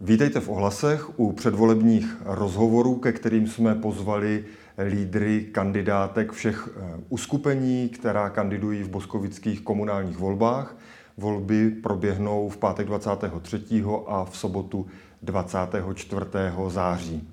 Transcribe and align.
Vítejte 0.00 0.40
v 0.40 0.48
ohlasech 0.48 1.18
u 1.20 1.32
předvolebních 1.32 2.16
rozhovorů, 2.24 2.94
ke 2.94 3.12
kterým 3.12 3.46
jsme 3.46 3.74
pozvali 3.74 4.44
lídry 4.88 5.46
kandidátek 5.52 6.32
všech 6.32 6.68
eh, 6.68 7.00
uskupení, 7.08 7.88
která 7.88 8.30
kandidují 8.30 8.82
v 8.82 8.88
boskovických 8.88 9.60
komunálních 9.60 10.18
volbách. 10.18 10.76
Volby 11.16 11.70
proběhnou 11.70 12.48
v 12.48 12.56
pátek 12.56 12.86
23. 12.86 13.84
a 14.06 14.24
v 14.24 14.36
sobotu 14.36 14.86
24. 15.22 16.20
září. 16.68 17.28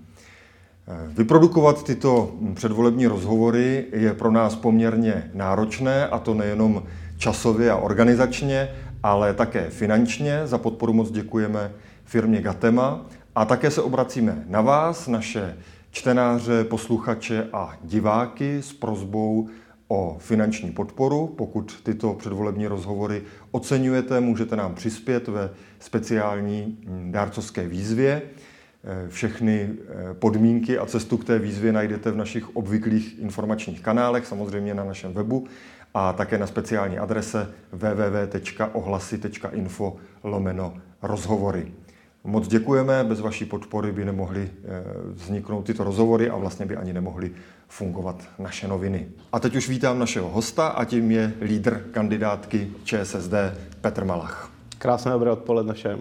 Eh, 0.88 1.07
vyprodukovat 1.07 1.84
tyto 1.84 2.36
předvolební 2.54 3.07
rozhovory 3.07 3.86
je 3.91 4.13
pro 4.13 4.32
nás 4.32 4.55
poměrně 4.55 5.32
náročné, 5.34 6.07
a 6.07 6.20
to 6.20 6.34
nejenom 6.34 6.84
časově 7.18 7.71
a 7.71 7.75
organizačně, 7.75 8.70
ale 9.04 9.34
také 9.34 9.70
finančně. 9.70 10.41
Za 10.47 10.57
podporu 10.57 10.93
moc 10.93 11.11
děkujeme 11.11 11.71
firmě 12.06 12.42
Gatema 12.42 13.06
a 13.36 13.46
také 13.46 13.72
se 13.72 13.82
obracíme 13.82 14.44
na 14.48 14.62
vás, 14.62 15.08
naše 15.08 15.58
čtenáře, 15.91 16.63
posluchače 16.63 17.48
a 17.54 17.77
diváky 17.84 18.62
s 18.62 18.73
prozbou 18.73 19.50
o 19.88 20.18
finanční 20.20 20.72
podporu. 20.72 21.27
Pokud 21.27 21.82
tyto 21.84 22.13
předvolební 22.13 22.68
rozhovory 22.68 23.22
oceňujete, 23.52 24.20
můžete 24.20 24.55
nám 24.55 24.76
přispět 24.76 25.27
ve 25.27 25.49
speciální 25.80 26.77
hm, 26.88 27.12
dárcovské 27.12 27.68
výzvě. 27.68 28.22
Eh, 28.84 29.10
všechny 29.10 29.70
eh, 29.70 29.74
podmínky 30.13 30.77
a 30.77 30.85
cestu 30.85 31.18
k 31.18 31.26
té 31.26 31.40
výzvě 31.40 31.72
najdete 31.72 32.12
v 32.12 32.18
našich 32.18 32.55
obvyklých 32.55 33.20
informačních 33.20 33.82
kanálech, 33.82 34.26
samozřejmě 34.26 34.74
na 34.74 34.84
našem 34.84 35.13
webu 35.13 35.48
a 35.94 36.13
také 36.13 36.38
na 36.38 36.48
speciální 36.48 36.98
adrese 36.98 37.52
www.ohlasy.info 37.72 39.96
lomeno 40.24 40.74
rozhovory. 41.02 41.72
Moc 42.25 42.47
děkujeme, 42.47 43.03
bez 43.03 43.20
vaší 43.20 43.45
podpory 43.45 43.91
by 43.91 44.05
nemohly 44.05 44.49
eh, 44.49 44.84
vzniknout 45.13 45.65
tyto 45.65 45.84
rozhovory 45.84 46.29
a 46.29 46.38
vlastně 46.38 46.65
by 46.65 46.76
ani 46.76 46.93
nemohly 46.93 47.32
fungovat 47.67 48.23
naše 48.40 48.67
noviny. 48.67 49.07
A 49.32 49.40
teď 49.40 49.55
už 49.55 49.70
vítám 49.70 49.99
našeho 49.99 50.29
hosta 50.29 50.67
a 50.67 50.85
tím 50.85 51.12
je 51.12 51.34
lídr 51.41 51.85
kandidátky 51.91 52.71
ČSSD 52.84 53.34
Petr 53.82 54.05
Malach. 54.05 54.51
Krásné 54.77 55.12
dobré 55.12 55.32
odpoledne 55.32 55.73
všem. 55.73 55.99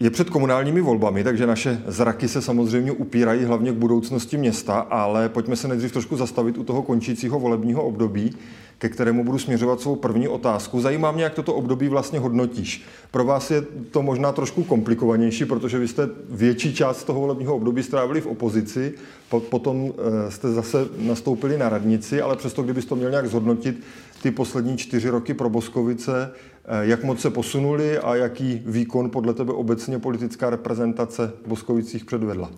Je 0.00 0.10
před 0.10 0.30
komunálními 0.30 0.80
volbami, 0.80 1.24
takže 1.24 1.46
naše 1.46 1.82
zraky 1.86 2.28
se 2.28 2.42
samozřejmě 2.42 2.92
upírají 2.92 3.44
hlavně 3.44 3.72
k 3.72 3.76
budoucnosti 3.76 4.36
města, 4.36 4.78
ale 4.78 5.28
pojďme 5.28 5.56
se 5.56 5.68
nejdřív 5.68 5.92
trošku 5.92 6.16
zastavit 6.16 6.58
u 6.58 6.64
toho 6.64 6.82
končícího 6.82 7.40
volebního 7.40 7.82
období, 7.82 8.36
ke 8.78 8.88
kterému 8.88 9.24
budu 9.24 9.38
směřovat 9.38 9.80
svou 9.80 9.96
první 9.96 10.28
otázku. 10.28 10.80
Zajímá 10.80 11.12
mě, 11.12 11.24
jak 11.24 11.34
toto 11.34 11.54
období 11.54 11.88
vlastně 11.88 12.18
hodnotíš. 12.18 12.84
Pro 13.10 13.24
vás 13.24 13.50
je 13.50 13.62
to 13.90 14.02
možná 14.02 14.32
trošku 14.32 14.64
komplikovanější, 14.64 15.44
protože 15.44 15.78
vy 15.78 15.88
jste 15.88 16.08
větší 16.30 16.74
část 16.74 17.04
toho 17.04 17.20
volebního 17.20 17.56
období 17.56 17.82
strávili 17.82 18.20
v 18.20 18.26
opozici, 18.26 18.94
potom 19.50 19.92
eh, 19.98 20.30
jste 20.30 20.52
zase 20.52 20.88
nastoupili 20.98 21.58
na 21.58 21.68
radnici, 21.68 22.20
ale 22.20 22.36
přesto, 22.36 22.62
kdybyste 22.62 22.88
to 22.88 22.96
měl 22.96 23.10
nějak 23.10 23.26
zhodnotit, 23.26 23.82
ty 24.22 24.30
poslední 24.30 24.76
čtyři 24.76 25.08
roky 25.08 25.34
pro 25.34 25.50
Boskovice, 25.50 26.32
eh, 26.64 26.86
jak 26.86 27.04
moc 27.04 27.20
se 27.20 27.30
posunuli 27.30 27.98
a 27.98 28.14
jaký 28.14 28.62
výkon 28.66 29.10
podle 29.10 29.34
tebe 29.34 29.52
obecně 29.52 29.98
politická 29.98 30.50
reprezentace 30.50 31.32
Boskovicích 31.46 32.04
předvedla? 32.04 32.50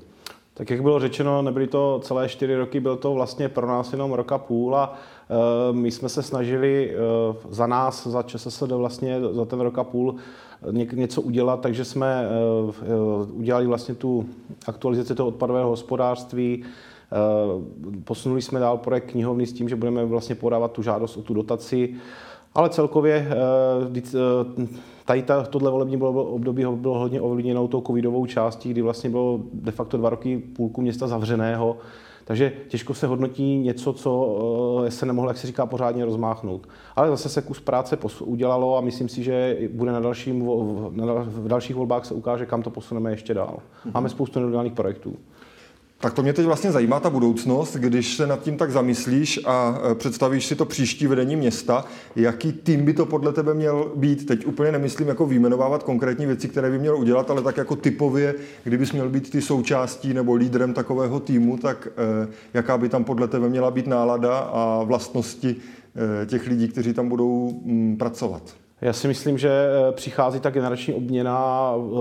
Tak 0.59 0.71
jak 0.71 0.83
bylo 0.83 1.01
řečeno, 1.01 1.43
nebyly 1.43 1.67
to 1.67 2.01
celé 2.05 2.29
čtyři 2.29 2.57
roky, 2.57 2.81
byl 2.81 2.97
to 2.97 3.15
vlastně 3.15 3.49
pro 3.49 3.67
nás 3.67 3.93
jenom 3.93 4.13
roka 4.13 4.39
půl 4.39 4.77
a 4.77 4.99
my 5.73 5.91
jsme 5.91 6.09
se 6.09 6.23
snažili 6.23 6.91
e, 6.91 6.95
za 7.51 7.67
nás, 7.67 8.07
za 8.07 8.23
ČSSD 8.23 8.63
vlastně 8.63 9.21
za 9.33 9.45
ten 9.45 9.61
rok 9.61 9.79
a 9.79 9.85
půl 9.85 10.15
něco 10.93 11.23
udělat, 11.23 11.61
takže 11.61 11.85
jsme 11.85 12.29
udělali 13.33 13.67
vlastně 13.67 13.95
tu 13.95 14.29
aktualizaci 14.67 15.15
toho 15.15 15.29
odpadového 15.29 15.69
hospodářství, 15.69 16.65
posunuli 18.05 18.43
jsme 18.43 18.61
dál 18.61 18.79
projekt 18.79 19.11
knihovny 19.11 19.47
s 19.47 19.53
tím, 19.53 19.69
že 19.69 19.77
budeme 19.77 20.05
vlastně 20.05 20.35
podávat 20.35 20.73
tu 20.73 20.83
žádost 20.83 21.17
o 21.17 21.23
tu 21.23 21.35
dotaci, 21.35 21.95
ale 22.55 22.71
celkově 22.71 23.29
tady 25.05 25.23
ta, 25.23 25.43
tohle 25.43 25.71
volební 25.71 25.97
období 25.97 26.65
bylo 26.75 26.99
hodně 26.99 27.21
ovlivněno 27.21 27.69
tou 27.69 27.81
covidovou 27.81 28.27
částí, 28.27 28.71
kdy 28.71 28.83
vlastně 28.83 29.11
bylo 29.11 29.41
de 29.53 29.73
facto 29.73 29.97
dva 29.97 30.11
roky 30.11 30.39
půlku 30.39 30.83
města 30.83 31.07
zavřeného, 31.07 31.77
takže 32.29 32.53
těžko 32.69 32.95
se 32.95 33.07
hodnotí 33.07 33.59
něco, 33.59 33.93
co 33.93 34.83
eh, 34.87 34.91
se 34.91 35.07
nemohlo, 35.07 35.31
jak 35.31 35.39
se 35.39 35.47
říká, 35.47 35.67
pořádně 35.67 36.05
rozmáchnout. 36.05 36.69
Ale 36.97 37.09
zase 37.09 37.29
se 37.29 37.43
kus 37.43 37.61
práce 37.61 37.99
udělalo 38.21 38.77
a 38.77 38.81
myslím 38.81 39.09
si, 39.09 39.23
že 39.23 39.59
bude 39.73 39.93
na, 39.93 40.01
dalším, 40.01 40.47
v 41.25 41.49
dalších 41.49 41.77
volbách 41.77 42.05
se 42.05 42.15
ukáže, 42.15 42.47
kam 42.47 42.63
to 42.63 42.71
posuneme 42.71 43.11
ještě 43.11 43.35
dál. 43.35 43.59
Máme 43.95 44.09
spoustu 44.09 44.39
nedodělaných 44.41 44.73
projektů. 44.73 45.17
Tak 46.01 46.15
to 46.15 46.23
mě 46.23 46.33
teď 46.33 46.47
vlastně 46.47 46.73
zajímá 46.73 47.01
ta 47.01 47.11
budoucnost, 47.11 47.77
když 47.77 48.17
se 48.17 48.27
nad 48.27 48.43
tím 48.43 48.57
tak 48.57 48.71
zamyslíš 48.71 49.41
a 49.45 49.81
e, 49.91 49.95
představíš 49.95 50.47
si 50.47 50.57
to 50.57 50.65
příští 50.65 51.07
vedení 51.07 51.37
města, 51.37 51.85
jaký 52.17 52.53
tým 52.53 52.85
by 52.85 52.93
to 52.95 53.07
podle 53.07 53.33
tebe 53.33 53.55
měl 53.55 53.93
být. 53.97 54.27
Teď 54.27 54.47
úplně 54.47 54.73
nemyslím 54.73 55.09
jako 55.09 55.27
výjmenovávat 55.27 55.83
konkrétní 55.83 56.27
věci, 56.27 56.49
které 56.49 56.71
by 56.71 56.79
měl 56.79 56.97
udělat, 56.97 57.31
ale 57.31 57.43
tak 57.43 57.57
jako 57.57 57.77
typově, 57.77 58.35
kdybys 58.65 58.93
měl 58.93 59.09
být 59.09 59.31
ty 59.31 59.43
součástí 59.43 60.15
nebo 60.15 60.35
lídrem 60.35 60.75
takového 60.75 61.21
týmu, 61.21 61.57
tak 61.57 61.89
e, 61.89 62.29
jaká 62.55 62.79
by 62.79 62.89
tam 62.89 63.05
podle 63.05 63.29
tebe 63.29 63.49
měla 63.49 63.71
být 63.71 63.87
nálada 63.87 64.39
a 64.39 64.83
vlastnosti 64.83 65.57
e, 66.23 66.27
těch 66.27 66.47
lidí, 66.47 66.69
kteří 66.69 66.93
tam 66.93 67.09
budou 67.09 67.61
mm, 67.65 67.97
pracovat? 67.97 68.43
Já 68.81 68.93
si 68.93 69.09
myslím, 69.09 69.39
že 69.39 69.51
přichází 69.93 70.41
ta 70.41 70.51
generační 70.51 70.95
obměna 70.95 71.37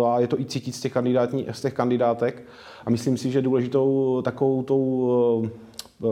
a 0.08 0.20
je 0.20 0.28
to 0.28 0.40
i 0.40 0.46
cítit 0.46 0.76
z 0.76 0.82
těch, 0.82 0.94
z 1.52 1.62
těch 1.62 1.74
kandidátek. 1.74 2.44
A 2.86 2.90
myslím 2.90 3.18
si, 3.18 3.32
že 3.32 3.42
důležitou 3.42 4.22
takovou 4.22 4.64
tou 4.64 5.50
eh, 6.04 6.08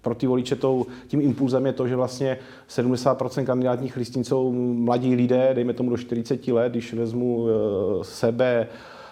pro 0.00 0.14
ty 0.14 0.26
voliče 0.26 0.56
tou, 0.56 0.86
tím 1.06 1.20
impulzem 1.20 1.66
je 1.66 1.72
to, 1.72 1.88
že 1.88 1.96
vlastně 1.96 2.38
70% 2.68 3.44
kandidátních 3.44 3.96
listin 3.96 4.24
jsou 4.24 4.52
mladí 4.74 5.14
lidé, 5.14 5.50
dejme 5.54 5.72
tomu 5.72 5.90
do 5.90 5.96
40 5.96 6.48
let, 6.48 6.72
když 6.72 6.92
vezmu 6.92 7.46
eh, 7.48 8.04
sebe, 8.04 8.68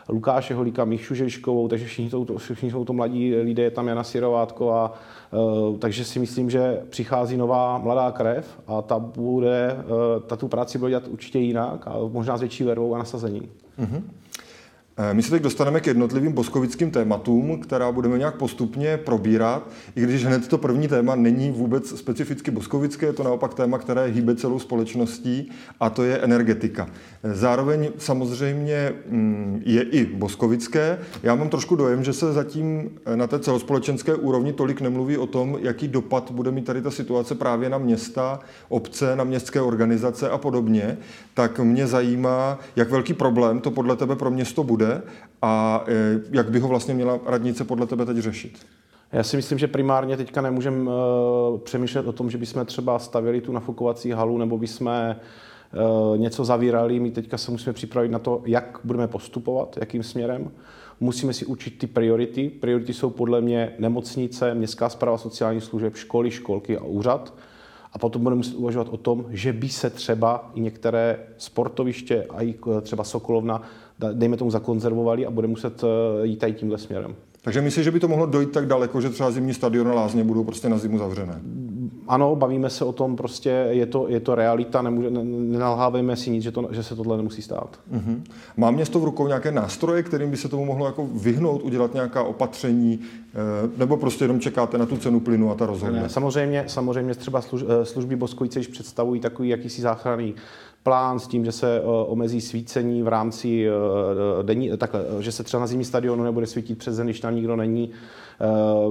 Lukáše 0.09 0.55
Holíka, 0.55 0.85
Michu 0.85 1.15
Želiškovou, 1.15 1.69
takže 1.69 1.87
všichni 1.87 2.11
jsou, 2.11 2.25
to, 2.25 2.39
všichni 2.39 2.71
jsou 2.71 2.85
to 2.85 2.93
mladí 2.93 3.35
lidé, 3.35 3.63
je 3.63 3.71
tam 3.71 3.89
Jana 3.89 4.05
Sirovátková, 4.05 4.95
uh, 5.31 5.79
takže 5.79 6.05
si 6.05 6.19
myslím, 6.19 6.51
že 6.51 6.83
přichází 6.89 7.37
nová 7.37 7.79
mladá 7.79 8.11
krev 8.11 8.61
a 8.67 8.83
ta 8.83 8.99
bude, 8.99 9.77
uh, 9.85 10.23
ta 10.23 10.37
tu 10.37 10.49
práci 10.49 10.79
bude 10.79 10.91
dělat 10.91 11.09
určitě 11.09 11.39
jinak 11.39 11.87
a 11.87 11.95
možná 12.13 12.37
s 12.37 12.41
větší 12.41 12.65
vervou 12.65 12.95
a 12.95 12.99
nasazením. 12.99 13.49
Mm-hmm. 13.79 14.03
Eh, 14.97 15.15
my 15.15 15.23
se 15.23 15.31
teď 15.31 15.43
dostaneme 15.43 15.81
k 15.81 15.87
jednotlivým 15.87 16.33
boskovickým 16.33 16.91
tématům, 16.91 17.61
která 17.61 17.93
budeme 17.93 18.19
nějak 18.19 18.37
postupně 18.37 18.97
probírat, 18.97 19.69
i 19.97 20.01
když 20.01 20.25
hned 20.25 20.49
to 20.49 20.59
první 20.59 20.89
téma 20.89 21.15
není 21.15 21.51
vůbec 21.51 21.99
specificky 21.99 22.51
boskovické, 22.51 23.07
je 23.07 23.13
to 23.13 23.23
naopak 23.23 23.55
téma, 23.55 23.79
které 23.79 24.07
hýbe 24.07 24.37
celou 24.37 24.59
společností 24.59 25.51
a 25.81 25.91
to 25.91 26.03
je 26.03 26.19
energetika. 26.19 26.89
Eh, 27.23 27.35
zároveň 27.35 27.91
samozřejmě 27.99 28.93
mm, 29.09 29.63
je 29.65 29.83
i 29.83 30.07
boskovické. 30.07 30.99
Já 31.23 31.35
mám 31.35 31.49
trošku 31.49 31.77
dojem, 31.77 32.05
že 32.05 32.13
se 32.13 32.33
zatím 32.33 32.91
eh, 33.07 33.17
na 33.17 33.27
té 33.27 33.39
celospolečenské 33.39 34.15
úrovni 34.15 34.53
tolik 34.53 34.81
nemluví 34.81 35.17
o 35.17 35.27
tom, 35.27 35.59
jaký 35.61 35.89
dopad 35.89 36.31
bude 36.31 36.51
mít 36.51 36.65
tady 36.65 36.83
ta 36.83 36.91
situace 36.91 37.35
právě 37.35 37.69
na 37.69 37.79
města, 37.79 38.41
obce, 38.69 39.17
na 39.17 39.25
městské 39.25 39.61
organizace 39.61 40.31
a 40.31 40.39
podobně. 40.39 40.99
Tak 41.35 41.59
mě 41.59 41.87
zajímá, 41.87 42.59
jak 42.77 42.91
velký 42.91 43.15
problém 43.15 43.61
to 43.61 43.71
podle 43.71 43.97
tebe 43.97 44.17
pro 44.17 44.31
město 44.31 44.65
bude 44.65 44.82
bude 44.83 45.03
a 45.43 45.85
e, 45.89 46.21
jak 46.31 46.51
by 46.51 46.59
ho 46.59 46.69
vlastně 46.69 46.95
měla 46.95 47.21
radnice 47.27 47.65
podle 47.65 47.87
tebe 47.87 48.07
teď 48.07 48.17
řešit? 48.17 48.67
Já 49.13 49.23
si 49.23 49.37
myslím, 49.37 49.59
že 49.59 49.67
primárně 49.67 50.17
teďka 50.17 50.41
nemůžeme 50.41 50.91
přemýšlet 51.65 52.07
o 52.07 52.13
tom, 52.13 52.31
že 52.31 52.39
bychom 52.39 52.67
třeba 52.67 52.99
stavili 52.99 53.41
tu 53.41 53.53
nafukovací 53.53 54.11
halu 54.11 54.39
nebo 54.39 54.59
bychom 54.59 54.91
uh, 54.91 56.19
něco 56.19 56.45
zavírali. 56.45 57.01
My 57.01 57.11
teďka 57.11 57.39
se 57.39 57.51
musíme 57.51 57.73
připravit 57.73 58.09
na 58.09 58.19
to, 58.19 58.43
jak 58.47 58.81
budeme 58.85 59.09
postupovat, 59.09 59.77
jakým 59.81 60.03
směrem. 60.03 60.51
Musíme 61.01 61.33
si 61.33 61.47
učit 61.47 61.79
ty 61.79 61.87
priority. 61.87 62.49
Priority 62.49 62.95
jsou 62.95 63.11
podle 63.11 63.41
mě 63.41 63.75
nemocnice, 63.79 64.55
městská 64.55 64.89
zpráva 64.89 65.19
sociálních 65.19 65.65
služeb, 65.65 65.97
školy, 65.97 66.31
školky 66.31 66.79
a 66.79 66.85
úřad. 66.85 67.35
A 67.93 67.99
potom 67.99 68.23
budeme 68.23 68.37
muset 68.37 68.55
uvažovat 68.55 68.89
o 68.91 68.97
tom, 68.97 69.25
že 69.29 69.53
by 69.53 69.69
se 69.69 69.91
třeba 69.91 70.51
i 70.55 70.61
některé 70.61 71.19
sportoviště 71.37 72.27
a 72.31 72.43
i 72.43 72.55
třeba 72.83 73.05
Sokolovna 73.05 73.63
dejme 74.13 74.37
tomu, 74.37 74.51
zakonzervovali 74.51 75.27
a 75.27 75.31
bude 75.31 75.49
muset 75.49 75.85
eh, 75.85 76.27
jít 76.27 76.37
tady 76.37 76.53
tímhle 76.53 76.79
směrem. 76.79 77.15
Takže 77.45 77.61
myslíš, 77.61 77.85
že 77.85 77.91
by 77.91 78.01
to 78.01 78.09
mohlo 78.09 78.27
dojít 78.27 78.51
tak 78.51 78.67
daleko, 78.67 79.01
že 79.01 79.11
třeba 79.11 79.31
zimní 79.31 79.55
stadion 79.55 79.89
a 79.89 79.95
lázně 79.95 80.25
budou 80.25 80.45
prostě 80.45 80.69
na 80.69 80.79
zimu 80.79 80.99
zavřené? 80.99 81.41
Ano, 82.09 82.37
bavíme 82.37 82.71
se 82.71 82.85
o 82.85 82.93
tom, 82.93 83.17
prostě 83.17 83.67
je 83.71 83.87
to, 83.87 84.09
je 84.09 84.21
to 84.21 84.35
realita, 84.35 84.83
nemůže, 84.83 85.11
nenalhávejme 85.11 86.17
si 86.17 86.31
nic, 86.31 86.43
že, 86.43 86.51
to, 86.51 86.69
že 86.71 86.83
se 86.83 86.97
tohle 86.97 87.17
nemusí 87.17 87.43
stát. 87.43 87.79
Uh-huh. 87.93 88.21
Má 88.57 88.71
město 88.71 89.01
v 89.01 89.05
rukou 89.05 89.27
nějaké 89.27 89.53
nástroje, 89.53 90.03
kterým 90.03 90.31
by 90.31 90.37
se 90.37 90.49
tomu 90.49 90.65
mohlo 90.65 90.87
jako 90.87 91.07
vyhnout, 91.07 91.63
udělat 91.63 91.95
nějaká 91.95 92.23
opatření, 92.23 93.01
eh, 93.01 93.71
nebo 93.77 93.97
prostě 93.97 94.25
jenom 94.25 94.41
čekáte 94.41 94.79
na 94.79 94.87
tu 94.87 94.97
cenu 94.97 95.21
plynu 95.21 95.51
a 95.51 95.55
ta 95.55 95.67
rozhodne? 95.67 96.03
Ne, 96.03 96.09
samozřejmě, 96.09 96.65
samozřejmě 96.67 97.15
třeba 97.15 97.41
služby 97.83 98.17
Boskovice 98.17 98.59
již 98.59 98.69
představují 98.69 99.21
takový 99.21 99.49
jakýsi 99.49 99.83
záchranný 99.83 100.35
plán 100.83 101.19
s 101.19 101.27
tím, 101.27 101.45
že 101.45 101.53
se 101.53 101.83
omezí 102.07 102.41
svícení 102.41 103.03
v 103.03 103.09
rámci 103.09 103.67
denní, 104.43 104.71
takhle, 104.77 105.05
že 105.21 105.33
se 105.33 105.43
třeba 105.43 105.61
na 105.61 105.67
zimní 105.67 105.85
stadionu 105.85 106.25
nebude 106.25 106.47
svítit 106.47 106.79
přes 106.79 106.97
den, 106.97 107.07
když 107.07 107.21
tam 107.21 107.35
nikdo 107.35 107.57
není. 107.57 107.91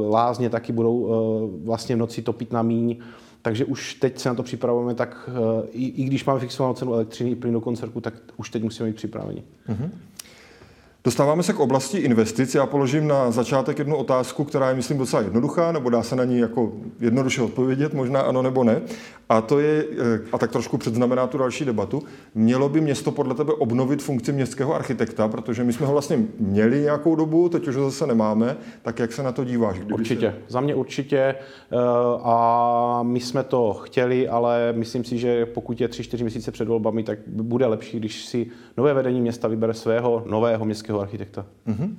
Lázně 0.10 0.50
taky 0.50 0.74
budou 0.74 1.60
vlastně 1.66 1.96
v 1.96 2.00
noci 2.00 2.22
topit 2.22 2.52
na 2.52 2.62
míň. 2.62 2.96
Takže 3.44 3.66
už 3.66 3.94
teď 3.94 4.20
se 4.20 4.30
na 4.30 4.36
to 4.36 4.44
připravujeme, 4.44 4.96
tak 4.96 5.30
i, 5.72 5.88
i 5.88 6.04
když 6.04 6.26
máme 6.26 6.40
fixovanou 6.40 6.74
cenu 6.74 6.94
elektřiny 6.94 7.32
i 7.32 7.36
plynu 7.36 7.62
koncertu, 7.62 8.02
tak 8.02 8.14
už 8.38 8.50
teď 8.50 8.64
musíme 8.64 8.90
být 8.90 8.96
připraveni. 8.96 9.44
Mm-hmm. 9.70 9.90
Dostáváme 11.04 11.44
se 11.44 11.54
k 11.54 11.60
oblasti 11.60 11.98
investic. 11.98 12.56
Já 12.56 12.66
položím 12.66 13.08
na 13.08 13.32
začátek 13.32 13.80
jednu 13.80 13.96
otázku, 13.96 14.44
která 14.44 14.70
je, 14.70 14.76
myslím, 14.76 14.98
docela 14.98 15.22
jednoduchá, 15.22 15.72
nebo 15.72 15.90
dá 15.90 16.04
se 16.04 16.16
na 16.16 16.24
ní 16.24 16.40
jako 16.40 16.72
jednoduše 17.00 17.42
odpovědět, 17.42 17.94
možná 17.94 18.22
ano 18.22 18.42
nebo 18.42 18.64
ne. 18.64 18.82
A 19.30 19.42
to 19.42 19.60
je, 19.60 19.86
eh, 19.92 20.20
a 20.32 20.38
tak 20.38 20.52
trošku 20.52 20.78
předznamená 20.78 21.28
tu 21.28 21.38
další 21.38 21.66
debatu, 21.66 22.04
mělo 22.36 22.70
by 22.70 22.82
město 22.82 23.12
podle 23.12 23.36
tebe 23.36 23.54
obnovit 23.54 24.02
funkci 24.02 24.34
městského 24.34 24.76
architekta, 24.76 25.28
protože 25.28 25.64
my 25.64 25.74
jsme 25.74 25.86
ho 25.86 25.92
vlastně 25.92 26.20
měli 26.40 26.82
nějakou 26.82 27.16
dobu, 27.16 27.50
teď 27.50 27.68
už 27.68 27.76
ho 27.76 27.84
zase 27.84 28.08
nemáme, 28.08 28.58
tak 28.82 29.00
jak 29.00 29.14
se 29.14 29.24
na 29.24 29.32
to 29.32 29.44
díváš? 29.44 29.78
Určitě, 29.94 30.28
se... 30.28 30.54
za 30.54 30.62
mě 30.62 30.76
určitě 30.76 31.18
eh, 31.18 31.36
a 32.24 33.00
my 33.04 33.20
jsme 33.20 33.44
to 33.44 33.74
chtěli, 33.74 34.28
ale 34.28 34.74
myslím 34.74 35.04
si, 35.04 35.18
že 35.18 35.46
pokud 35.46 35.82
je 35.82 35.88
3-4 35.88 36.22
měsíce 36.22 36.52
před 36.52 36.68
volbami, 36.68 37.04
tak 37.04 37.20
bude 37.28 37.66
lepší, 37.66 38.00
když 38.00 38.26
si 38.26 38.48
nové 38.78 38.94
vedení 38.94 39.22
města 39.22 39.48
vybere 39.48 39.74
svého 39.74 40.24
nového 40.28 40.66
městského 40.66 40.91
architekta. 41.00 41.46
Mm-hmm. 41.68 41.96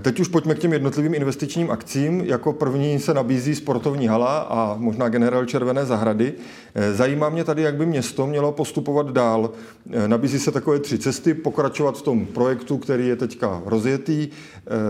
Teď 0.00 0.20
už 0.20 0.28
pojďme 0.28 0.54
k 0.54 0.58
těm 0.58 0.72
jednotlivým 0.72 1.14
investičním 1.14 1.70
akcím. 1.70 2.20
Jako 2.20 2.52
první 2.52 2.98
se 2.98 3.14
nabízí 3.14 3.54
sportovní 3.54 4.06
hala 4.06 4.38
a 4.38 4.76
možná 4.78 5.08
generál 5.08 5.44
Červené 5.44 5.86
zahrady. 5.86 6.34
Eh, 6.74 6.92
zajímá 6.94 7.28
mě 7.28 7.44
tady, 7.44 7.62
jak 7.62 7.74
by 7.74 7.86
město 7.86 8.26
mělo 8.26 8.52
postupovat 8.52 9.10
dál. 9.10 9.50
Eh, 9.90 10.08
nabízí 10.08 10.38
se 10.38 10.52
takové 10.52 10.78
tři 10.78 10.98
cesty, 10.98 11.34
pokračovat 11.34 11.98
v 11.98 12.02
tom 12.02 12.26
projektu, 12.26 12.78
který 12.78 13.08
je 13.08 13.16
teďka 13.16 13.62
rozjetý. 13.64 14.28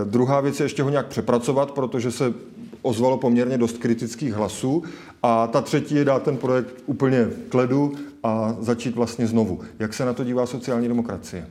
Druhá 0.03 0.41
věc 0.41 0.59
je 0.59 0.65
ještě 0.65 0.83
ho 0.83 0.89
nějak 0.89 1.07
přepracovat, 1.07 1.71
protože 1.71 2.11
se 2.11 2.33
ozvalo 2.81 3.17
poměrně 3.17 3.57
dost 3.57 3.77
kritických 3.77 4.33
hlasů. 4.33 4.83
A 5.23 5.47
ta 5.47 5.61
třetí 5.61 5.95
je 5.95 6.05
dát 6.05 6.23
ten 6.23 6.37
projekt 6.37 6.83
úplně 6.85 7.27
k 7.49 7.53
ledu 7.53 7.93
a 8.23 8.55
začít 8.59 8.95
vlastně 8.95 9.27
znovu. 9.27 9.59
Jak 9.79 9.93
se 9.93 10.05
na 10.05 10.13
to 10.13 10.23
dívá 10.23 10.45
sociální 10.45 10.87
demokracie? 10.87 11.47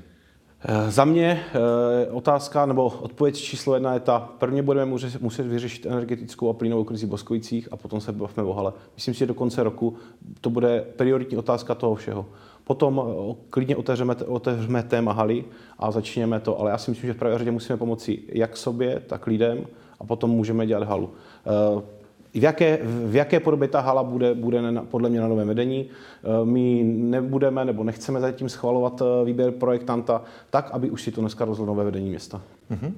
Eh, 0.65 0.91
za 0.91 1.05
mě 1.05 1.43
eh, 1.55 2.11
otázka 2.11 2.67
nebo 2.67 2.87
odpověď 3.01 3.37
číslo 3.37 3.75
jedna 3.75 3.95
je 3.95 4.01
ta, 4.01 4.29
prvně 4.39 4.63
budeme 4.63 4.91
muset 5.21 5.47
vyřešit 5.47 5.87
energetickou 5.87 6.51
a 6.51 6.53
plynovou 6.53 6.85
krizi 6.85 7.07
v 7.07 7.09
Boskovicích 7.09 7.69
a 7.71 7.77
potom 7.77 8.01
se 8.01 8.13
bavíme 8.13 8.43
o 8.43 8.53
hale. 8.53 8.73
Myslím 8.95 9.15
si, 9.15 9.19
že 9.19 9.27
do 9.27 9.35
konce 9.35 9.63
roku 9.63 9.97
to 10.41 10.51
bude 10.51 10.85
prioritní 10.97 11.37
otázka 11.37 11.75
toho 11.75 11.95
všeho. 11.95 12.27
Potom 12.65 13.03
eh, 13.03 13.35
klidně 13.51 13.77
otevřeme, 13.77 14.15
otevřeme 14.15 14.83
téma 14.83 15.13
haly 15.13 15.45
a 15.79 15.91
začněme 15.91 16.41
to, 16.41 16.61
ale 16.61 16.71
já 16.71 16.79
si 16.79 16.91
myslím, 16.91 17.07
že 17.07 17.15
v 17.15 17.19
prvé 17.19 17.39
řadě 17.39 17.51
musíme 17.51 17.77
pomoci 17.77 18.23
jak 18.29 18.57
sobě, 18.57 19.03
tak 19.07 19.27
lidem 19.27 19.67
a 20.01 20.05
potom 20.05 20.31
můžeme 20.31 20.67
dělat 20.67 20.89
halu 20.89 21.11
v 22.35 22.43
jaké, 22.43 22.79
v 22.83 23.15
jaké 23.15 23.41
podobě 23.41 23.69
ta 23.69 23.81
hala 23.81 24.03
bude, 24.03 24.35
bude 24.35 24.63
podle 24.91 25.11
mě 25.11 25.21
na 25.21 25.29
novém 25.29 25.49
vedení. 25.49 25.87
Eh, 25.87 26.45
my 26.45 26.83
nebudeme 26.85 27.65
nebo 27.65 27.85
nechceme 27.85 28.21
zatím 28.21 28.49
schvalovat 28.49 29.03
eh, 29.03 29.25
výběr 29.25 29.51
projektanta 29.51 30.23
tak, 30.51 30.71
aby 30.71 30.91
už 30.91 31.03
si 31.03 31.11
to 31.11 31.21
dneska 31.21 31.45
rozhodlo 31.45 31.75
nové 31.75 31.85
vedení 31.85 32.09
města. 32.09 32.43
Mm-hmm. 32.71 32.93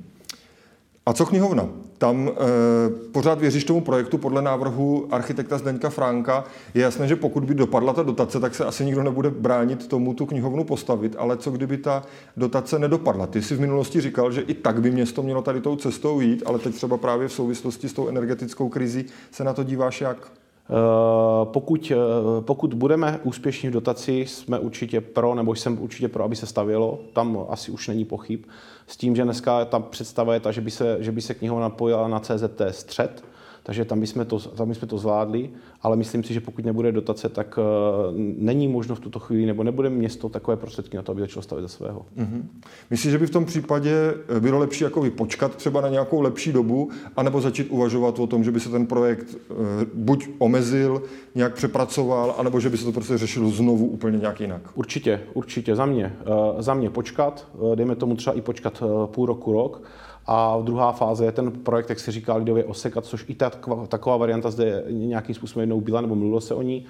A 1.06 1.12
co 1.12 1.26
knihovna? 1.26 1.68
Tam 1.98 2.28
e, 2.28 2.32
pořád 3.12 3.40
věříš 3.40 3.64
tomu 3.64 3.80
projektu 3.80 4.18
podle 4.18 4.42
návrhu 4.42 5.08
architekta 5.10 5.58
Zdeňka 5.58 5.90
Fránka. 5.90 6.44
Je 6.74 6.82
jasné, 6.82 7.08
že 7.08 7.16
pokud 7.16 7.44
by 7.44 7.54
dopadla 7.54 7.92
ta 7.92 8.02
dotace, 8.02 8.40
tak 8.40 8.54
se 8.54 8.64
asi 8.64 8.84
nikdo 8.84 9.02
nebude 9.02 9.30
bránit 9.30 9.86
tomu 9.86 10.14
tu 10.14 10.26
knihovnu 10.26 10.64
postavit, 10.64 11.16
ale 11.18 11.36
co 11.36 11.50
kdyby 11.50 11.76
ta 11.78 12.02
dotace 12.36 12.78
nedopadla? 12.78 13.26
Ty 13.26 13.42
jsi 13.42 13.54
v 13.54 13.60
minulosti 13.60 14.00
říkal, 14.00 14.32
že 14.32 14.40
i 14.40 14.54
tak 14.54 14.80
by 14.82 14.90
město 14.90 15.22
mělo 15.22 15.42
tady 15.42 15.60
tou 15.60 15.76
cestou 15.76 16.20
jít, 16.20 16.42
ale 16.46 16.58
teď 16.58 16.74
třeba 16.74 16.96
právě 16.96 17.28
v 17.28 17.32
souvislosti 17.32 17.88
s 17.88 17.92
tou 17.92 18.08
energetickou 18.08 18.68
krizí 18.68 19.04
se 19.30 19.44
na 19.44 19.52
to 19.52 19.64
díváš 19.64 20.00
jak? 20.00 20.39
Eh, 20.70 21.44
pokud, 21.44 21.92
eh, 21.94 21.96
pokud 22.40 22.74
budeme 22.74 23.20
úspěšní 23.22 23.68
v 23.68 23.72
dotaci, 23.72 24.26
jsme 24.26 24.58
určitě 24.58 25.00
pro, 25.00 25.34
nebo 25.34 25.54
jsem 25.54 25.82
určitě 25.82 26.08
pro, 26.08 26.24
aby 26.24 26.36
se 26.36 26.46
stavělo. 26.46 26.98
Tam 27.12 27.38
asi 27.48 27.70
už 27.70 27.88
není 27.88 28.04
pochyb. 28.04 28.40
S 28.86 28.96
tím, 28.96 29.16
že 29.16 29.24
dneska 29.24 29.64
ta 29.64 29.80
představa 29.80 30.34
je 30.34 30.40
ta, 30.40 30.52
že 30.52 30.60
by 30.60 30.70
se, 30.70 30.96
že 31.00 31.12
by 31.12 31.20
se 31.20 31.34
knihovna 31.34 31.62
napojila 31.62 32.08
na 32.08 32.20
CZT 32.20 32.60
střed, 32.70 33.24
takže 33.70 33.84
tam 33.84 34.00
bychom 34.00 34.26
to, 34.26 34.38
tam 34.38 34.68
bychom 34.68 34.88
to 34.88 34.98
zvládli, 34.98 35.50
ale 35.82 35.96
myslím 35.96 36.24
si, 36.24 36.34
že 36.34 36.40
pokud 36.40 36.64
nebude 36.64 36.92
dotace, 36.92 37.28
tak 37.28 37.58
uh, 37.58 37.64
není 38.38 38.68
možno 38.68 38.94
v 38.94 39.00
tuto 39.00 39.18
chvíli, 39.18 39.46
nebo 39.46 39.64
nebude 39.64 39.90
město 39.90 40.28
takové 40.28 40.56
prostředky 40.56 40.96
na 40.96 41.02
to, 41.02 41.12
aby 41.12 41.20
začalo 41.20 41.42
stavit 41.42 41.62
ze 41.62 41.68
svého. 41.68 42.06
Mm-hmm. 42.18 42.42
Myslíš, 42.90 43.12
že 43.12 43.18
by 43.18 43.26
v 43.26 43.30
tom 43.30 43.44
případě 43.44 44.14
eh, 44.36 44.40
bylo 44.40 44.58
lepší 44.58 44.84
jako 44.84 45.10
počkat 45.10 45.56
třeba 45.56 45.80
na 45.80 45.88
nějakou 45.88 46.20
lepší 46.20 46.52
dobu, 46.52 46.90
anebo 47.16 47.40
začít 47.40 47.68
uvažovat 47.70 48.18
o 48.18 48.26
tom, 48.26 48.44
že 48.44 48.50
by 48.50 48.60
se 48.60 48.68
ten 48.68 48.86
projekt 48.86 49.36
uh, 49.50 49.56
buď 49.94 50.28
omezil, 50.38 51.02
nějak 51.34 51.54
přepracoval, 51.54 52.34
anebo 52.38 52.60
že 52.60 52.70
by 52.70 52.76
se 52.76 52.84
to 52.84 52.92
prostě 52.92 53.18
řešilo 53.18 53.50
znovu 53.50 53.86
úplně 53.86 54.18
nějak 54.18 54.40
jinak? 54.40 54.62
Určitě, 54.74 55.20
určitě. 55.34 55.76
Za 55.76 55.86
mě, 55.86 56.16
za 56.58 56.74
mě 56.74 56.90
počkat, 56.90 57.46
dejme 57.74 57.96
tomu 57.96 58.16
třeba 58.16 58.36
i 58.36 58.40
počkat 58.40 58.82
půl 59.06 59.26
roku, 59.26 59.52
rok, 59.52 59.82
a 60.26 60.58
druhá 60.62 60.92
fáze 60.92 61.24
je 61.24 61.32
ten 61.32 61.50
projekt, 61.50 61.88
jak 61.88 62.00
se 62.00 62.12
říká 62.12 62.36
lidově, 62.36 62.64
osekat, 62.64 63.04
což 63.04 63.24
i 63.28 63.34
ta, 63.34 63.50
taková 63.88 64.16
varianta 64.16 64.50
zde 64.50 64.84
nějakým 64.88 65.34
způsobem 65.34 65.60
jednou 65.60 65.80
byla, 65.80 66.00
nebo 66.00 66.14
mluvilo 66.14 66.40
se 66.40 66.54
o 66.54 66.62
ní. 66.62 66.86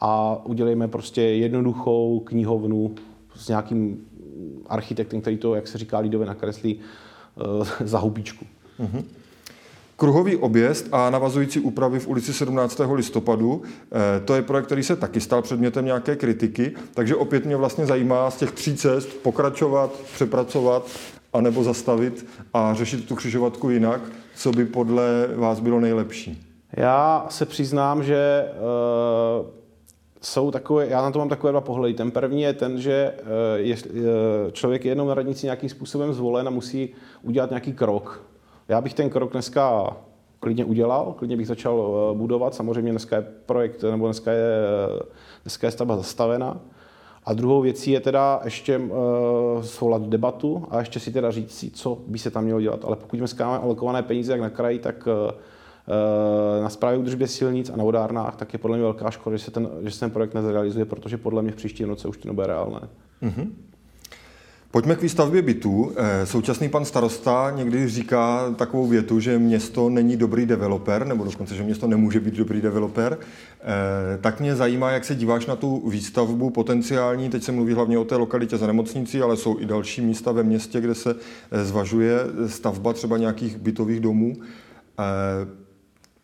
A 0.00 0.40
udělejme 0.44 0.88
prostě 0.88 1.22
jednoduchou 1.22 2.20
knihovnu 2.20 2.94
s 3.34 3.48
nějakým 3.48 4.06
architektem, 4.66 5.20
který 5.20 5.36
to, 5.36 5.54
jak 5.54 5.68
se 5.68 5.78
říká 5.78 5.98
lidově, 5.98 6.26
nakreslí 6.26 6.80
uh, 7.58 7.66
za 7.84 7.98
hubičku. 7.98 8.46
Mm-hmm. 8.80 9.04
Kruhový 9.96 10.36
objezd 10.36 10.88
a 10.92 11.10
navazující 11.10 11.60
úpravy 11.60 11.98
v 11.98 12.08
ulici 12.08 12.32
17. 12.32 12.80
listopadu, 12.92 13.62
eh, 13.66 14.20
to 14.20 14.34
je 14.34 14.42
projekt, 14.42 14.66
který 14.66 14.82
se 14.82 14.96
taky 14.96 15.20
stal 15.20 15.42
předmětem 15.42 15.84
nějaké 15.84 16.16
kritiky, 16.16 16.72
takže 16.94 17.16
opět 17.16 17.44
mě 17.44 17.56
vlastně 17.56 17.86
zajímá 17.86 18.30
z 18.30 18.36
těch 18.36 18.52
tří 18.52 18.76
cest 18.76 19.08
pokračovat, 19.08 20.00
přepracovat 20.14 20.86
anebo 21.32 21.64
zastavit 21.64 22.26
a 22.54 22.74
řešit 22.74 23.08
tu 23.08 23.14
křižovatku 23.14 23.70
jinak, 23.70 24.00
co 24.34 24.50
by 24.50 24.64
podle 24.64 25.28
vás 25.34 25.60
bylo 25.60 25.80
nejlepší? 25.80 26.46
Já 26.76 27.26
se 27.28 27.46
přiznám, 27.46 28.02
že 28.02 28.48
uh, 29.40 29.46
jsou 30.20 30.50
takové, 30.50 30.86
já 30.86 31.02
na 31.02 31.10
to 31.10 31.18
mám 31.18 31.28
takové 31.28 31.50
dva 31.52 31.60
pohledy. 31.60 31.94
Ten 31.94 32.10
první 32.10 32.42
je 32.42 32.52
ten, 32.52 32.80
že 32.80 33.14
uh, 33.20 33.26
je, 33.54 33.76
uh, 33.76 34.00
člověk 34.52 34.84
je 34.84 34.90
jednou 34.90 35.08
na 35.08 35.14
radnici 35.14 35.46
nějakým 35.46 35.68
způsobem 35.68 36.12
zvolen 36.12 36.48
a 36.48 36.50
musí 36.50 36.94
udělat 37.22 37.50
nějaký 37.50 37.72
krok. 37.72 38.24
Já 38.68 38.80
bych 38.80 38.94
ten 38.94 39.10
krok 39.10 39.32
dneska 39.32 39.96
klidně 40.40 40.64
udělal, 40.64 41.14
klidně 41.18 41.36
bych 41.36 41.46
začal 41.46 42.14
budovat. 42.16 42.54
Samozřejmě 42.54 42.90
dneska 42.90 43.16
je 43.16 43.26
projekt, 43.46 43.82
nebo 43.82 44.06
dneska 44.06 44.32
je, 44.32 44.46
dneska 45.42 45.66
je 45.66 45.70
stavba 45.70 45.96
zastavena. 45.96 46.60
A 47.24 47.32
druhou 47.32 47.60
věcí 47.60 47.90
je 47.90 48.00
teda 48.00 48.40
ještě 48.44 48.78
uh, 48.78 48.88
svolat 49.62 50.02
debatu 50.02 50.64
a 50.70 50.78
ještě 50.78 51.00
si 51.00 51.12
teda 51.12 51.30
říct 51.30 51.58
si, 51.58 51.70
co 51.70 51.98
by 52.06 52.18
se 52.18 52.30
tam 52.30 52.44
mělo 52.44 52.60
dělat. 52.60 52.84
Ale 52.84 52.96
pokud 52.96 53.16
dneska 53.16 53.46
máme 53.46 53.58
alokované 53.58 54.02
peníze 54.02 54.32
jak 54.32 54.40
na 54.40 54.50
kraji, 54.50 54.78
tak 54.78 55.06
uh, 55.06 56.62
na 56.62 56.68
správě 56.68 56.98
údržbě 56.98 57.28
silnic 57.28 57.70
a 57.70 57.76
na 57.76 57.84
vodárnách, 57.84 58.36
tak 58.36 58.52
je 58.52 58.58
podle 58.58 58.76
mě 58.76 58.84
velká 58.84 59.10
škoda, 59.10 59.36
že 59.36 59.44
se 59.44 59.50
ten, 59.50 59.68
že 59.80 59.90
se 59.90 60.00
ten 60.00 60.10
projekt 60.10 60.34
nezrealizuje, 60.34 60.84
protože 60.84 61.16
podle 61.16 61.42
mě 61.42 61.52
v 61.52 61.56
příštím 61.56 61.88
roce 61.88 62.08
už 62.08 62.16
to 62.16 62.28
nebude 62.28 62.46
reálné. 62.46 62.80
Mm-hmm. 63.22 63.50
Pojďme 64.72 64.96
k 64.96 65.02
výstavbě 65.02 65.42
bytů. 65.42 65.92
Eh, 65.96 66.26
současný 66.26 66.68
pan 66.68 66.84
starosta 66.84 67.52
někdy 67.56 67.88
říká 67.88 68.54
takovou 68.56 68.86
větu, 68.86 69.20
že 69.20 69.38
město 69.38 69.88
není 69.88 70.16
dobrý 70.16 70.46
developer, 70.46 71.06
nebo 71.06 71.24
dokonce, 71.24 71.54
že 71.54 71.62
město 71.62 71.86
nemůže 71.86 72.20
být 72.20 72.34
dobrý 72.34 72.60
developer. 72.60 73.18
Eh, 73.60 74.18
tak 74.20 74.40
mě 74.40 74.56
zajímá, 74.56 74.90
jak 74.90 75.04
se 75.04 75.14
díváš 75.14 75.46
na 75.46 75.56
tu 75.56 75.90
výstavbu 75.90 76.50
potenciální. 76.50 77.30
Teď 77.30 77.42
se 77.42 77.52
mluví 77.52 77.74
hlavně 77.74 77.98
o 77.98 78.04
té 78.04 78.16
lokalitě 78.16 78.56
za 78.56 78.66
nemocnicí, 78.66 79.20
ale 79.20 79.36
jsou 79.36 79.60
i 79.60 79.66
další 79.66 80.00
místa 80.00 80.32
ve 80.32 80.42
městě, 80.42 80.80
kde 80.80 80.94
se 80.94 81.16
eh, 81.50 81.64
zvažuje 81.64 82.18
stavba 82.46 82.92
třeba 82.92 83.18
nějakých 83.18 83.56
bytových 83.56 84.00
domů. 84.00 84.36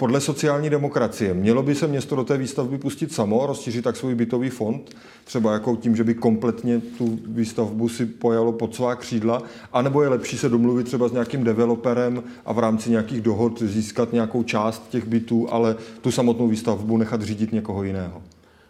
Podle 0.00 0.20
sociální 0.20 0.70
demokracie 0.70 1.34
mělo 1.34 1.62
by 1.62 1.74
se 1.74 1.86
město 1.86 2.16
do 2.16 2.24
té 2.24 2.36
výstavby 2.36 2.78
pustit 2.78 3.12
samo, 3.12 3.46
rozšířit 3.46 3.84
tak 3.84 3.96
svůj 3.96 4.14
bytový 4.14 4.50
fond, 4.50 4.96
třeba 5.24 5.52
jako 5.52 5.76
tím, 5.76 5.96
že 5.96 6.04
by 6.04 6.14
kompletně 6.14 6.80
tu 6.80 7.18
výstavbu 7.26 7.88
si 7.88 8.06
pojalo 8.06 8.52
pod 8.52 8.74
svá 8.74 8.96
křídla, 8.96 9.42
anebo 9.72 10.02
je 10.02 10.08
lepší 10.08 10.38
se 10.38 10.48
domluvit 10.48 10.84
třeba 10.84 11.08
s 11.08 11.12
nějakým 11.12 11.44
developerem 11.44 12.22
a 12.44 12.52
v 12.52 12.58
rámci 12.58 12.90
nějakých 12.90 13.20
dohod 13.20 13.62
získat 13.62 14.12
nějakou 14.12 14.42
část 14.42 14.88
těch 14.88 15.06
bytů, 15.06 15.46
ale 15.50 15.76
tu 16.00 16.10
samotnou 16.10 16.48
výstavbu 16.48 16.96
nechat 16.96 17.22
řídit 17.22 17.52
někoho 17.52 17.82
jiného. 17.82 18.22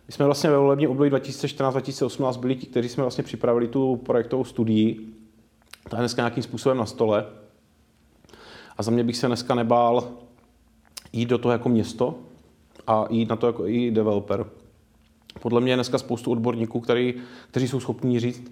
My 0.07 0.13
jsme 0.13 0.25
vlastně 0.25 0.51
ve 0.51 0.59
volební 0.59 0.87
období 0.87 1.11
2014-2018 1.11 2.41
byli 2.41 2.57
ti, 2.57 2.67
kteří 2.67 2.89
jsme 2.89 3.03
vlastně 3.03 3.25
připravili 3.25 3.69
tu 3.69 3.97
projektovou 3.97 4.45
studii. 4.45 5.15
Ta 5.89 5.97
je 5.97 6.01
dneska 6.01 6.23
nějakým 6.23 6.43
způsobem 6.43 6.79
na 6.79 6.87
stole. 6.87 7.27
A 8.77 8.83
za 8.83 8.91
mě 8.91 9.05
bych 9.05 9.17
se 9.17 9.27
dneska 9.27 9.55
nebál 9.55 10.28
jít 11.13 11.27
do 11.27 11.39
toho 11.39 11.53
jako 11.53 11.69
město 11.69 12.15
a 12.87 13.07
jít 13.11 13.29
na 13.29 13.37
to 13.37 13.47
jako 13.47 13.67
i 13.67 13.91
developer. 13.91 14.47
Podle 15.41 15.61
mě 15.61 15.73
je 15.73 15.77
dneska 15.77 15.99
spoustu 15.99 16.31
odborníků, 16.31 16.81
který, 16.81 17.15
kteří 17.51 17.69
jsou 17.69 17.81
schopni 17.81 18.21
říct, 18.21 18.51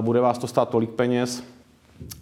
bude 0.00 0.20
vás 0.20 0.38
to 0.38 0.46
stát 0.46 0.68
tolik 0.68 0.90
peněz, 0.90 1.44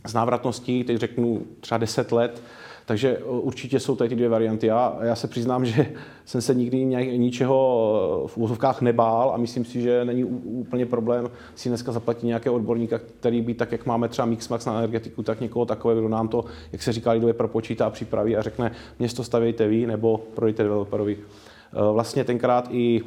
s 0.06 0.14
návratností, 0.14 0.84
teď 0.84 0.96
řeknu 0.96 1.42
třeba 1.60 1.78
10 1.78 2.12
let, 2.12 2.42
takže 2.88 3.18
e, 3.18 3.22
určitě 3.24 3.80
jsou 3.80 3.96
tady 3.96 4.08
ty 4.08 4.16
dvě 4.16 4.28
varianty. 4.28 4.66
Já, 4.66 4.98
já 5.02 5.14
se 5.14 5.28
přiznám, 5.28 5.64
že 5.66 5.86
jsem 6.24 6.40
se 6.40 6.54
nikdy 6.54 6.84
ničeho 7.18 8.24
e, 8.24 8.28
v 8.28 8.38
úzovkách 8.38 8.80
nebál 8.80 9.30
a 9.34 9.36
myslím 9.36 9.64
si, 9.64 9.80
že 9.80 10.04
není 10.04 10.24
úplně 10.24 10.86
problém 10.86 11.30
si 11.54 11.68
dneska 11.68 11.92
zaplatit 11.92 12.26
nějakého 12.26 12.54
odborníka, 12.54 12.98
který 12.98 13.40
by 13.40 13.54
tak, 13.54 13.72
jak 13.72 13.86
máme 13.86 14.08
třeba 14.08 14.26
Mixmax 14.26 14.66
na 14.66 14.78
energetiku, 14.78 15.22
tak 15.22 15.40
někoho 15.40 15.66
takového, 15.66 16.00
kdo 16.00 16.08
nám 16.08 16.28
to, 16.28 16.44
jak 16.72 16.82
se 16.82 16.92
říká 16.92 17.12
lidově, 17.12 17.34
propočítá 17.34 17.90
připraví 17.90 18.36
a 18.36 18.42
řekne, 18.42 18.72
město 18.98 19.24
stavějte 19.24 19.68
vy 19.68 19.86
nebo 19.86 20.20
prodejte 20.34 20.62
developerovi. 20.62 21.16
E, 21.16 21.92
vlastně 21.92 22.24
tenkrát 22.24 22.68
i 22.70 23.00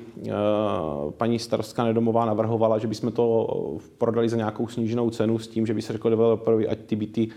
paní 1.18 1.40
starostka 1.40 1.84
Nedomová 1.84 2.26
navrhovala, 2.26 2.78
že 2.78 2.88
bychom 2.88 3.12
to 3.12 3.48
prodali 3.98 4.30
za 4.30 4.38
nějakou 4.38 4.68
sníženou 4.68 5.10
cenu 5.10 5.40
s 5.40 5.48
tím, 5.48 5.66
že 5.66 5.74
by 5.74 5.82
se 5.82 5.94
řeklo 5.94 6.10
developerovi, 6.10 6.68
ať 6.68 6.80
ty 6.80 6.96
byty 6.96 7.30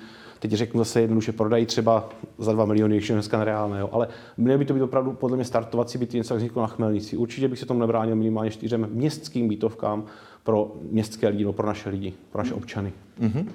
teď 0.45 0.53
řeknu 0.53 0.79
zase 0.79 1.01
jednoduše, 1.01 1.33
prodají 1.33 1.67
třeba 1.67 2.09
za 2.39 2.53
2 2.53 2.65
miliony, 2.65 2.95
ještě 2.95 3.13
dneska 3.13 3.39
nereálné, 3.39 3.81
jo. 3.81 3.89
ale 3.93 4.09
měly 4.37 4.59
by 4.59 4.65
to 4.65 4.75
být 4.75 4.83
opravdu 4.83 5.13
podle 5.13 5.37
mě 5.37 5.45
startovací 5.45 5.99
byty, 5.99 6.17
něco 6.17 6.37
vzniklo 6.37 6.63
na 6.63 6.69
Chmelnici. 6.69 7.17
Určitě 7.17 7.49
bych 7.49 7.59
se 7.59 7.67
tomu 7.67 7.81
nebránil 7.81 8.17
minimálně 8.17 8.51
čtyřem 8.51 8.89
městským 8.93 9.49
bytovkám 9.49 10.05
pro 10.43 10.73
městské 10.91 11.29
lidi, 11.29 11.45
no, 11.45 11.53
pro 11.53 11.67
naše 11.67 11.91
lidi, 11.91 12.15
pro 12.33 12.43
naše 12.43 12.55
občany. 12.55 12.93
Mm-hmm. 13.21 13.47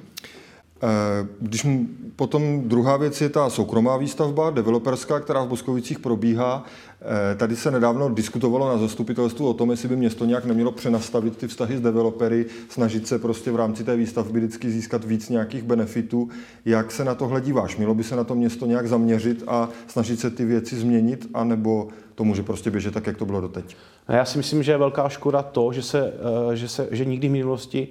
Eh, 0.83 1.27
když 1.39 1.67
potom 2.15 2.62
druhá 2.69 2.98
věc 2.98 3.21
je 3.21 3.29
ta 3.29 3.50
soukromá 3.50 3.98
výstavba, 3.98 4.50
developerská, 4.50 5.19
která 5.19 5.43
v 5.43 5.48
Boskovicích 5.48 6.00
probíhá. 6.00 6.63
Eh, 7.01 7.36
tady 7.36 7.55
se 7.55 7.71
nedávno 7.71 8.09
diskutovalo 8.09 8.69
na 8.69 8.77
zastupitelstvu 8.77 9.50
o 9.50 9.53
tom, 9.53 9.71
jestli 9.71 9.89
by 9.89 9.95
město 9.95 10.25
nějak 10.25 10.45
nemělo 10.45 10.71
přenastavit 10.71 11.38
ty 11.38 11.48
vztahy 11.48 11.77
s 11.77 11.81
developery, 11.81 12.45
snažit 12.69 13.07
se 13.07 13.19
prostě 13.19 13.51
v 13.51 13.55
rámci 13.55 13.83
té 13.83 13.95
výstavby 13.95 14.39
vždycky 14.39 14.69
získat 14.69 15.05
víc 15.05 15.29
nějakých 15.29 15.63
benefitů. 15.63 16.29
Jak 16.65 16.91
se 16.91 17.03
na 17.05 17.15
to 17.15 17.39
díváš? 17.39 17.77
Mělo 17.77 17.95
by 17.95 18.03
se 18.03 18.15
na 18.15 18.24
to 18.24 18.36
město 18.36 18.65
nějak 18.65 18.88
zaměřit 18.88 19.43
a 19.48 19.69
snažit 19.88 20.19
se 20.19 20.29
ty 20.29 20.45
věci 20.45 20.75
změnit, 20.75 21.27
anebo 21.33 21.88
to 22.15 22.24
může 22.24 22.43
prostě 22.43 22.71
běžet 22.71 22.93
tak, 22.93 23.07
jak 23.07 23.17
to 23.17 23.25
bylo 23.25 23.41
doteď? 23.41 23.75
Já 24.09 24.25
si 24.25 24.38
myslím, 24.38 24.63
že 24.63 24.71
je 24.71 24.77
velká 24.77 25.09
škoda 25.09 25.41
to, 25.41 25.74
že, 25.74 25.81
se, 25.81 26.13
eh, 26.51 26.55
že, 26.55 26.67
se, 26.67 26.88
že 26.91 27.05
nikdy 27.05 27.27
v 27.27 27.31
minulosti 27.31 27.88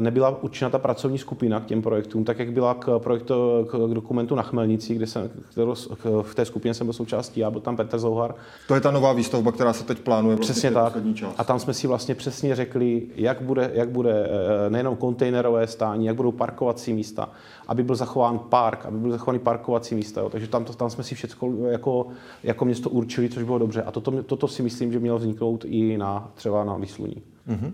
nebyla 0.00 0.42
určena 0.42 0.70
ta 0.70 0.78
pracovní 0.78 1.18
skupina 1.18 1.60
k 1.60 1.66
těm 1.66 1.82
projektům, 1.82 2.24
tak 2.24 2.38
jak 2.38 2.52
byla 2.52 2.74
k, 2.74 2.98
projektu, 2.98 3.34
k 3.70 3.94
dokumentu 3.94 4.34
na 4.34 4.42
Chmelnici, 4.42 4.94
kde 4.94 5.06
jsem, 5.06 5.30
kterou, 5.50 5.74
v 6.22 6.34
té 6.34 6.44
skupině 6.44 6.74
jsem 6.74 6.86
byl 6.86 6.94
součástí, 6.94 7.40
já 7.40 7.50
byl 7.50 7.60
tam 7.60 7.76
Petr 7.76 7.98
Zouhar. 7.98 8.34
To 8.68 8.74
je 8.74 8.80
ta 8.80 8.90
nová 8.90 9.12
výstavba, 9.12 9.52
která 9.52 9.72
se 9.72 9.84
teď 9.84 9.98
plánuje. 9.98 10.36
Přesně 10.36 10.70
tak. 10.70 10.92
Část. 11.14 11.34
A 11.38 11.44
tam 11.44 11.58
jsme 11.58 11.74
si 11.74 11.86
vlastně 11.86 12.14
přesně 12.14 12.54
řekli, 12.54 13.02
jak 13.14 13.42
bude, 13.42 13.70
jak 13.74 13.88
bude 13.88 14.28
eh, 14.30 14.70
nejenom 14.70 14.96
kontejnerové 14.96 15.66
stání, 15.66 16.06
jak 16.06 16.16
budou 16.16 16.32
parkovací 16.32 16.92
místa, 16.92 17.28
aby 17.68 17.82
byl 17.82 17.96
zachován 17.96 18.38
park, 18.38 18.86
aby 18.86 18.98
byly 18.98 19.12
zachovány 19.12 19.38
parkovací 19.38 19.94
místa. 19.94 20.20
Jo. 20.20 20.28
Takže 20.28 20.48
tam, 20.48 20.64
tam 20.64 20.90
jsme 20.90 21.04
si 21.04 21.14
všechno 21.14 21.66
jako, 21.66 22.06
jako 22.42 22.64
město 22.64 22.90
určili, 22.90 23.28
což 23.28 23.42
bylo 23.42 23.58
dobře. 23.58 23.82
A 23.82 23.90
toto, 23.90 24.22
toto 24.22 24.48
si 24.48 24.62
myslím, 24.62 24.92
že 24.92 24.98
mělo 24.98 25.18
vzniknout 25.18 25.64
i 25.64 25.98
na 25.98 26.30
třeba 26.34 26.64
na 26.64 26.76
Vysluní. 26.76 27.22
Mm-hmm. 27.48 27.72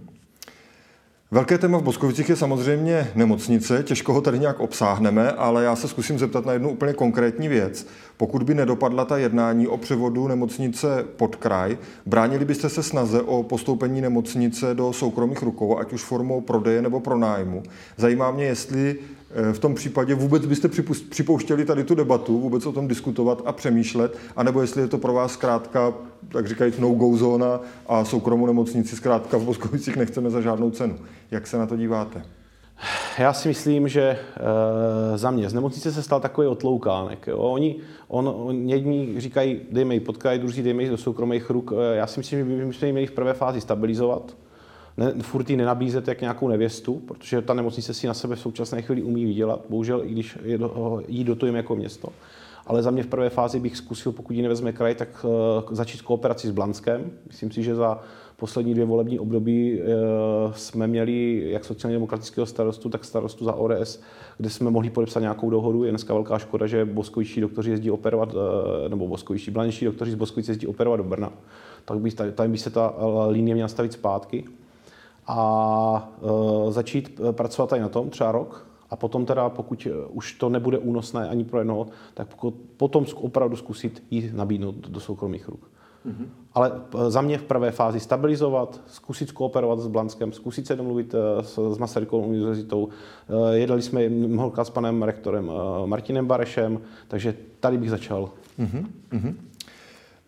Velké 1.30 1.58
téma 1.58 1.78
v 1.78 1.82
Boskovicích 1.82 2.28
je 2.28 2.37
samozřejmě 2.37 3.11
nemocnice, 3.14 3.82
těžko 3.82 4.12
ho 4.12 4.20
tady 4.20 4.38
nějak 4.38 4.61
obsáhneme, 4.61 5.32
ale 5.32 5.64
já 5.64 5.76
se 5.76 5.88
zkusím 5.88 6.18
zeptat 6.18 6.47
na 6.47 6.52
jednu 6.52 6.70
úplně 6.70 6.92
konkrétní 6.92 7.49
věc. 7.49 7.87
Pokud 8.16 8.42
by 8.42 8.54
nedopadla 8.54 9.04
ta 9.04 9.18
jednání 9.18 9.66
o 9.66 9.76
převodu 9.76 10.28
nemocnice 10.28 11.04
pod 11.16 11.37
kraj, 11.37 11.78
bránili 12.06 12.44
byste 12.44 12.68
se 12.68 12.82
snaze 12.82 13.23
o 13.23 13.42
postoupení 13.42 14.00
nemocnice 14.00 14.75
do 14.75 14.92
soukromých 14.92 15.42
rukou, 15.42 15.78
ať 15.78 15.92
už 15.92 16.02
formou 16.02 16.40
prodeje 16.40 16.82
nebo 16.82 17.00
pronájmu. 17.00 17.62
Zajímá 17.97 18.30
mě, 18.30 18.44
jestli 18.44 18.97
v 19.52 19.58
tom 19.58 19.75
případě 19.75 20.14
vůbec 20.14 20.47
byste 20.47 20.68
připouštěli 21.11 21.64
tady 21.64 21.85
tu 21.85 21.94
debatu, 21.94 22.38
vůbec 22.38 22.66
o 22.66 22.73
tom 22.73 22.88
diskutovat 22.88 23.42
a 23.44 23.52
přemýšlet, 23.52 24.18
anebo 24.37 24.61
jestli 24.61 24.82
je 24.82 24.88
to 24.88 24.99
pro 24.99 25.12
vás 25.12 25.32
zkrátka, 25.32 25.94
tak 26.32 26.49
říkají, 26.49 26.73
no-go 26.78 27.16
zóna 27.16 27.61
a 27.87 28.04
soukromou 28.04 28.47
nemocnici 28.47 28.97
zkrátka 28.97 29.37
v 29.37 29.44
Boskovicích 29.44 29.97
nechceme 29.97 30.30
za 30.30 30.40
žádnou 30.40 30.70
cenu. 30.70 30.99
Jak 31.30 31.47
se 31.47 31.58
na 31.58 31.66
to 31.66 31.76
díváte? 31.76 32.23
Já 33.18 33.32
si 33.32 33.49
myslím, 33.49 33.88
že 33.88 34.02
e, 34.02 34.18
za 35.18 35.30
mě 35.30 35.50
z 35.50 35.54
nemocnice 35.54 35.92
se 35.92 36.02
stal 36.02 36.20
takový 36.20 36.47
otloukánek. 36.47 37.26
Jo. 37.26 37.38
Oni, 37.38 37.76
on, 38.08 38.32
on, 38.37 38.68
jedni 38.68 39.14
říkají, 39.20 39.61
dejme 39.70 39.94
ji 39.94 40.00
pod 40.00 40.16
kraj, 40.16 40.38
druzí 40.38 40.62
dejme 40.62 40.82
ji 40.82 40.90
do 40.90 40.97
soukromých 40.97 41.50
ruk. 41.50 41.73
E, 41.73 41.97
já 41.97 42.06
si 42.06 42.20
myslím, 42.20 42.38
že 42.38 42.44
bychom 42.44 42.87
ji 42.87 42.92
měli 42.92 43.06
v 43.06 43.12
prvé 43.12 43.35
fázi 43.35 43.61
stabilizovat, 43.61 44.37
ne, 44.99 45.12
furt 45.23 45.50
ji 45.50 45.57
nenabízet 45.57 46.09
jak 46.09 46.21
nějakou 46.21 46.49
nevěstu, 46.49 46.95
protože 46.95 47.43
ta 47.43 47.55
nemocnice 47.55 47.95
si 47.95 48.07
na 48.07 48.14
sebe 48.14 48.37
v 48.37 48.40
současné 48.40 48.83
chvíli 48.83 49.02
umí 49.02 49.25
vydělat, 49.25 49.61
bohužel 49.69 50.02
i 50.05 50.11
když 50.11 50.38
je 50.45 50.59
do, 50.59 51.00
jí 51.09 51.25
dotujeme 51.25 51.59
jako 51.59 51.76
město. 51.76 52.09
Ale 52.67 52.83
za 52.83 52.90
mě 52.90 53.02
v 53.02 53.07
prvé 53.07 53.31
fázi 53.31 53.61
bych 53.61 53.76
zkusil, 53.76 54.12
pokud 54.12 54.33
ji 54.33 54.43
nevezme 54.43 54.73
kraj, 54.73 54.95
tak 54.95 55.25
uh, 55.25 55.75
začít 55.75 56.02
kooperaci 56.02 56.49
s 56.49 56.50
Blanskem. 56.50 57.11
Myslím 57.26 57.50
si, 57.50 57.62
že 57.62 57.75
za 57.75 58.00
poslední 58.37 58.75
dvě 58.75 58.85
volební 58.85 59.19
období 59.19 59.81
uh, 59.81 59.87
jsme 60.52 60.87
měli 60.87 61.43
jak 61.50 61.64
sociálně 61.64 61.95
demokratického 61.95 62.47
starostu, 62.47 62.88
tak 62.88 63.05
starostu 63.05 63.45
za 63.45 63.52
ODS, 63.52 64.00
kde 64.38 64.50
jsme 64.50 64.71
mohli 64.71 64.90
podepsat 64.90 65.21
nějakou 65.21 65.50
dohodu. 65.50 65.85
Je 65.85 65.90
dneska 65.90 66.14
velká 66.14 66.38
škoda, 66.38 66.67
že 66.67 66.85
boskovičtí 66.85 67.40
doktoři 67.40 67.71
jezdí 67.71 67.90
operovat, 67.90 68.35
uh, 68.35 68.40
nebo 68.88 69.09
boskovičtí, 69.09 69.50
blanští 69.50 69.85
doktoři 69.85 70.11
z 70.11 70.14
Boskovice 70.14 70.50
jezdí 70.50 70.67
operovat 70.67 71.00
do 71.00 71.05
Brna. 71.05 71.33
Tak 71.85 71.99
by, 71.99 72.11
tady 72.11 72.49
by 72.49 72.59
se 72.59 72.71
ta 72.71 72.95
linie 73.28 73.55
měla 73.55 73.69
stavit 73.69 73.93
zpátky 73.93 74.45
a 75.28 76.12
uh, 76.20 76.70
začít 76.70 77.20
pracovat 77.32 77.70
tady 77.70 77.82
na 77.82 77.88
tom, 77.88 78.11
třeba 78.11 78.32
rok, 78.32 78.68
a 78.90 78.97
potom 78.97 79.26
teda, 79.26 79.49
pokud 79.49 79.87
eh, 79.90 80.06
už 80.08 80.32
to 80.32 80.49
nebude 80.49 80.78
únosné 80.78 81.28
ani 81.28 81.44
pro 81.44 81.58
jednoho, 81.58 81.87
tak 82.14 82.28
potom 82.76 83.06
opravdu 83.14 83.56
zkusit 83.56 84.02
jít 84.11 84.35
nabídnout 84.35 84.75
do 84.75 85.00
soukromých 85.00 85.49
ruk. 85.49 85.70
Mm-hmm. 86.06 86.26
Ale 86.54 86.73
za 87.08 87.20
mě 87.20 87.38
v 87.38 87.42
prvé 87.42 87.70
fázi 87.70 88.00
stabilizovat, 88.00 88.80
zkusit 88.87 89.32
kooperovat 89.32 89.78
s 89.78 89.87
Blanskem, 89.87 90.32
zkusit 90.32 90.66
se 90.66 90.76
domluvit 90.76 91.14
s, 91.40 91.75
s 91.75 91.78
Masarykovou 91.78 92.26
univerzitou. 92.26 92.88
Jedali 93.52 93.82
jsme 93.82 94.08
mnohokrát 94.08 94.64
s 94.64 94.70
panem 94.70 95.02
rektorem 95.02 95.52
Martinem 95.87 96.26
Barešem, 96.26 96.80
takže 97.08 97.35
tady 97.61 97.78
bych 97.78 97.90
začal. 97.90 98.30
Mm-hmm. 98.58 99.35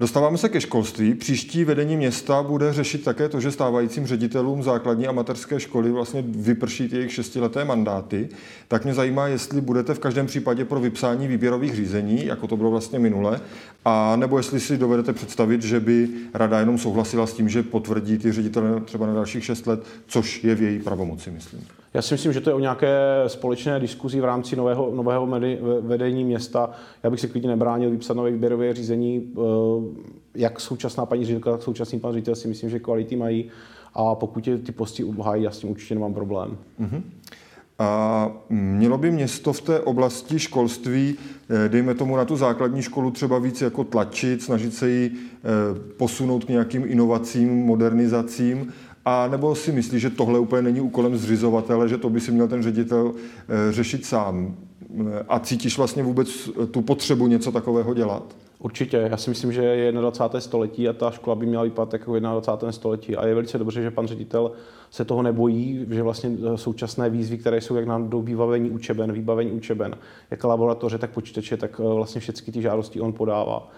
Dostáváme 0.00 0.38
se 0.38 0.48
ke 0.48 0.60
školství. 0.60 1.14
Příští 1.14 1.64
vedení 1.64 1.96
města 1.96 2.42
bude 2.42 2.72
řešit 2.72 3.04
také 3.04 3.28
to, 3.28 3.40
že 3.40 3.50
stávajícím 3.50 4.06
ředitelům 4.06 4.62
základní 4.62 5.06
a 5.06 5.12
mateřské 5.12 5.60
školy 5.60 5.90
vlastně 5.90 6.24
vyprší 6.26 6.88
jejich 6.92 7.12
šestileté 7.12 7.64
mandáty. 7.64 8.28
Tak 8.68 8.84
mě 8.84 8.94
zajímá, 8.94 9.26
jestli 9.26 9.60
budete 9.60 9.94
v 9.94 9.98
každém 9.98 10.26
případě 10.26 10.64
pro 10.64 10.80
vypsání 10.80 11.28
výběrových 11.28 11.74
řízení, 11.74 12.26
jako 12.26 12.46
to 12.46 12.56
bylo 12.56 12.70
vlastně 12.70 12.98
minule, 12.98 13.40
a 13.84 14.16
nebo 14.16 14.36
jestli 14.36 14.60
si 14.60 14.78
dovedete 14.78 15.12
představit, 15.12 15.62
že 15.62 15.80
by 15.80 16.08
rada 16.34 16.60
jenom 16.60 16.78
souhlasila 16.78 17.26
s 17.26 17.32
tím, 17.32 17.48
že 17.48 17.62
potvrdí 17.62 18.18
ty 18.18 18.32
ředitele 18.32 18.80
třeba 18.80 19.06
na 19.06 19.14
dalších 19.14 19.44
šest 19.44 19.66
let, 19.66 19.82
což 20.06 20.44
je 20.44 20.54
v 20.54 20.62
její 20.62 20.78
pravomoci, 20.78 21.30
myslím. 21.30 21.79
Já 21.94 22.02
si 22.02 22.14
myslím, 22.14 22.32
že 22.32 22.40
to 22.40 22.50
je 22.50 22.54
o 22.54 22.60
nějaké 22.60 22.98
společné 23.26 23.80
diskuzi 23.80 24.20
v 24.20 24.24
rámci 24.24 24.56
nového, 24.56 24.90
nového 24.94 25.28
vedení 25.80 26.24
města. 26.24 26.70
Já 27.02 27.10
bych 27.10 27.20
si 27.20 27.28
klidně 27.28 27.48
nebránil 27.48 27.90
vypsat 27.90 28.16
nové 28.16 28.30
výběrové 28.30 28.74
řízení. 28.74 29.32
Eh, 29.36 29.40
jak 30.34 30.60
současná 30.60 31.06
paní 31.06 31.24
ředitelka, 31.24 31.50
tak 31.50 31.62
současný 31.62 32.00
pan 32.00 32.12
ředitel 32.12 32.34
si 32.34 32.48
myslím, 32.48 32.70
že 32.70 32.78
kvality 32.78 33.16
mají 33.16 33.50
a 33.94 34.14
pokud 34.14 34.46
je 34.46 34.58
ty 34.58 34.72
posty 34.72 35.04
obhájí, 35.04 35.42
já 35.42 35.50
s 35.50 35.58
tím 35.58 35.70
určitě 35.70 35.94
nemám 35.94 36.14
problém. 36.14 36.58
Mm-hmm. 36.80 37.02
A 37.78 38.30
mělo 38.50 38.98
by 38.98 39.10
město 39.10 39.52
v 39.52 39.60
té 39.60 39.80
oblasti 39.80 40.38
školství, 40.38 41.16
eh, 41.64 41.68
dejme 41.68 41.94
tomu 41.94 42.16
na 42.16 42.24
tu 42.24 42.36
základní 42.36 42.82
školu, 42.82 43.10
třeba 43.10 43.38
víc 43.38 43.60
jako 43.60 43.84
tlačit, 43.84 44.42
snažit 44.42 44.74
se 44.74 44.90
ji 44.90 45.12
eh, 45.12 45.44
posunout 45.96 46.44
k 46.44 46.48
nějakým 46.48 46.84
inovacím, 46.86 47.56
modernizacím, 47.56 48.72
a 49.04 49.28
nebo 49.28 49.54
si 49.54 49.72
myslí, 49.72 50.00
že 50.00 50.10
tohle 50.10 50.38
úplně 50.38 50.62
není 50.62 50.80
úkolem 50.80 51.16
zřizovatele, 51.16 51.88
že 51.88 51.98
to 51.98 52.10
by 52.10 52.20
si 52.20 52.32
měl 52.32 52.48
ten 52.48 52.62
ředitel 52.62 53.12
eh, 53.16 53.72
řešit 53.72 54.06
sám? 54.06 54.56
A 55.28 55.38
cítíš 55.38 55.78
vlastně 55.78 56.02
vůbec 56.02 56.50
tu 56.70 56.82
potřebu 56.82 57.26
něco 57.26 57.52
takového 57.52 57.94
dělat? 57.94 58.36
Určitě. 58.58 58.96
Já 59.10 59.16
si 59.16 59.30
myslím, 59.30 59.52
že 59.52 59.62
je 59.62 59.92
21. 59.92 60.40
století 60.40 60.88
a 60.88 60.92
ta 60.92 61.10
škola 61.10 61.36
by 61.36 61.46
měla 61.46 61.62
vypadat 61.62 61.92
jako 61.92 62.18
21. 62.18 62.72
století. 62.72 63.16
A 63.16 63.26
je 63.26 63.34
velice 63.34 63.58
dobře, 63.58 63.82
že 63.82 63.90
pan 63.90 64.06
ředitel 64.06 64.52
se 64.90 65.04
toho 65.04 65.22
nebojí, 65.22 65.86
že 65.90 66.02
vlastně 66.02 66.30
eh, 66.30 66.58
současné 66.58 67.10
výzvy, 67.10 67.38
které 67.38 67.60
jsou 67.60 67.76
jak 67.76 67.86
na 67.86 67.98
do 67.98 68.20
vybavení 68.20 68.70
učeben, 68.70 69.12
vybavení 69.12 69.50
učeben, 69.50 69.94
jak 70.30 70.44
laboratoře, 70.44 70.98
tak 70.98 71.10
počítače, 71.10 71.56
tak 71.56 71.80
eh, 71.80 71.94
vlastně 71.94 72.20
všechny 72.20 72.52
ty 72.52 72.62
žádosti 72.62 73.00
on 73.00 73.12
podává 73.12 73.70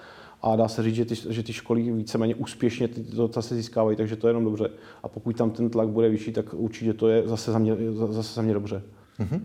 a 0.43 0.57
dá 0.57 0.69
se 0.69 0.83
říct, 0.83 0.95
že 0.95 1.05
ty, 1.05 1.15
že 1.15 1.43
ty 1.43 1.53
školy 1.53 1.93
víceméně 1.93 2.35
úspěšně 2.35 2.89
ty 2.89 3.01
dotace 3.01 3.55
získávají, 3.55 3.97
takže 3.97 4.17
to 4.17 4.27
je 4.27 4.31
jenom 4.31 4.45
dobře. 4.45 4.71
A 5.03 5.09
pokud 5.09 5.37
tam 5.37 5.51
ten 5.51 5.71
tlak 5.71 5.89
bude 5.89 6.09
vyšší, 6.09 6.33
tak 6.33 6.55
určitě 6.55 6.95
to 6.95 7.09
je 7.09 7.29
zase 7.29 7.53
za 7.53 7.59
mě, 7.59 7.77
zase 8.11 8.35
za 8.35 8.43
mě 8.43 8.55
dobře. 8.55 8.83
Mm-hmm. 9.21 9.41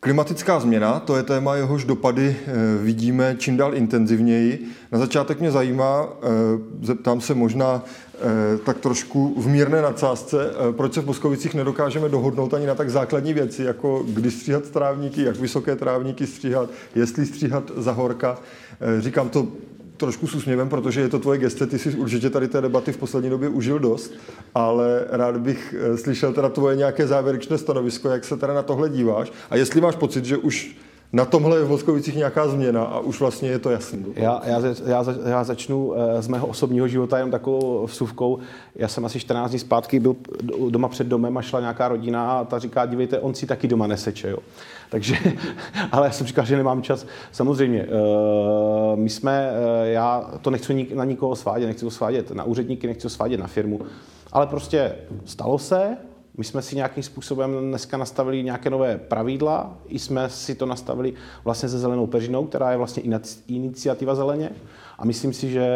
Klimatická 0.00 0.60
změna, 0.60 1.00
to 1.00 1.16
je 1.16 1.22
téma, 1.22 1.56
jehož 1.56 1.84
dopady 1.84 2.36
eh, 2.46 2.52
vidíme 2.82 3.36
čím 3.38 3.56
dál 3.56 3.74
intenzivněji. 3.74 4.66
Na 4.92 4.98
začátek 4.98 5.40
mě 5.40 5.50
zajímá, 5.50 6.08
eh, 6.22 6.26
zeptám 6.82 7.20
se 7.20 7.34
možná 7.34 7.84
tak 8.64 8.78
trošku 8.78 9.34
v 9.40 9.48
mírné 9.48 9.82
nadsázce, 9.82 10.50
proč 10.72 10.94
se 10.94 11.00
v 11.00 11.04
Boskovicích 11.04 11.54
nedokážeme 11.54 12.08
dohodnout 12.08 12.54
ani 12.54 12.66
na 12.66 12.74
tak 12.74 12.90
základní 12.90 13.34
věci, 13.34 13.62
jako 13.62 14.04
kdy 14.08 14.30
stříhat 14.30 14.70
trávníky, 14.70 15.22
jak 15.22 15.36
vysoké 15.36 15.76
trávníky 15.76 16.26
stříhat, 16.26 16.70
jestli 16.94 17.26
stříhat 17.26 17.72
za 17.76 17.92
horka. 17.92 18.38
Říkám 19.00 19.28
to 19.28 19.48
trošku 20.02 20.26
s 20.26 20.34
úsměvem, 20.34 20.68
protože 20.68 21.00
je 21.00 21.08
to 21.08 21.18
tvoje 21.18 21.38
geste, 21.38 21.66
ty 21.66 21.78
si 21.78 21.94
určitě 21.94 22.30
tady 22.30 22.48
té 22.48 22.60
debaty 22.60 22.92
v 22.92 22.96
poslední 22.96 23.30
době 23.30 23.48
užil 23.48 23.78
dost, 23.78 24.12
ale 24.54 25.04
rád 25.10 25.36
bych 25.36 25.74
eh, 25.78 25.96
slyšel 25.96 26.32
teda 26.32 26.48
tvoje 26.48 26.76
nějaké 26.76 27.06
závěrečné 27.06 27.58
stanovisko, 27.58 28.08
jak 28.08 28.24
se 28.24 28.36
teda 28.36 28.54
na 28.54 28.62
tohle 28.62 28.88
díváš 28.88 29.32
a 29.50 29.56
jestli 29.56 29.80
máš 29.80 29.96
pocit, 29.96 30.24
že 30.24 30.36
už 30.36 30.76
na 31.12 31.24
tomhle 31.24 31.58
je 31.58 31.64
v 31.64 31.68
Voskovicích 31.68 32.16
nějaká 32.16 32.48
změna 32.48 32.84
a 32.84 32.98
už 32.98 33.20
vlastně 33.20 33.48
je 33.48 33.58
to 33.58 33.70
jasný. 33.70 34.04
Já, 34.14 34.42
já, 34.44 34.60
já, 34.86 35.04
já 35.28 35.44
začnu 35.44 35.94
eh, 35.94 36.22
z 36.22 36.28
mého 36.28 36.46
osobního 36.46 36.88
života 36.88 37.16
jenom 37.16 37.30
takovou 37.30 37.86
vsuvkou. 37.86 38.38
Já 38.76 38.88
jsem 38.88 39.04
asi 39.04 39.20
14 39.20 39.50
dní 39.50 39.58
zpátky 39.58 40.00
byl 40.00 40.16
doma 40.70 40.88
před 40.88 41.06
domem 41.06 41.38
a 41.38 41.42
šla 41.42 41.60
nějaká 41.60 41.88
rodina 41.88 42.32
a 42.32 42.44
ta 42.44 42.58
říká, 42.58 42.86
dívejte, 42.86 43.18
on 43.18 43.34
si 43.34 43.46
taky 43.46 43.68
doma 43.68 43.86
neseče. 43.86 44.30
Jo. 44.30 44.38
Takže, 44.90 45.16
ale 45.92 46.06
já 46.06 46.12
jsem 46.12 46.26
říkal, 46.26 46.44
že 46.44 46.56
nemám 46.56 46.82
čas. 46.82 47.06
Samozřejmě, 47.32 47.80
eh, 47.82 48.96
my 48.96 49.10
jsme, 49.10 49.50
eh, 49.50 49.88
já 49.88 50.30
to 50.42 50.50
nechci 50.50 50.88
na 50.94 51.04
nikoho 51.04 51.36
svádět, 51.36 51.68
nechci 51.68 51.84
to 51.84 51.90
svádět 51.90 52.30
na 52.30 52.44
úředníky, 52.44 52.86
nechci 52.86 53.02
to 53.02 53.10
svádět 53.10 53.40
na 53.40 53.46
firmu, 53.46 53.80
ale 54.32 54.46
prostě 54.46 54.94
stalo 55.24 55.58
se, 55.58 55.96
my 56.38 56.44
jsme 56.44 56.62
si 56.62 56.76
nějakým 56.76 57.02
způsobem 57.02 57.50
dneska 57.68 57.96
nastavili 57.96 58.42
nějaké 58.42 58.70
nové 58.70 58.98
pravidla, 58.98 59.78
i 59.88 59.98
jsme 59.98 60.28
si 60.28 60.54
to 60.54 60.66
nastavili 60.66 61.12
vlastně 61.44 61.68
se 61.68 61.78
zelenou 61.78 62.06
peřinou, 62.06 62.46
která 62.46 62.70
je 62.70 62.76
vlastně 62.76 63.02
iniciativa 63.46 64.14
zeleně. 64.14 64.50
A 64.98 65.04
myslím 65.04 65.32
si, 65.32 65.50
že, 65.50 65.66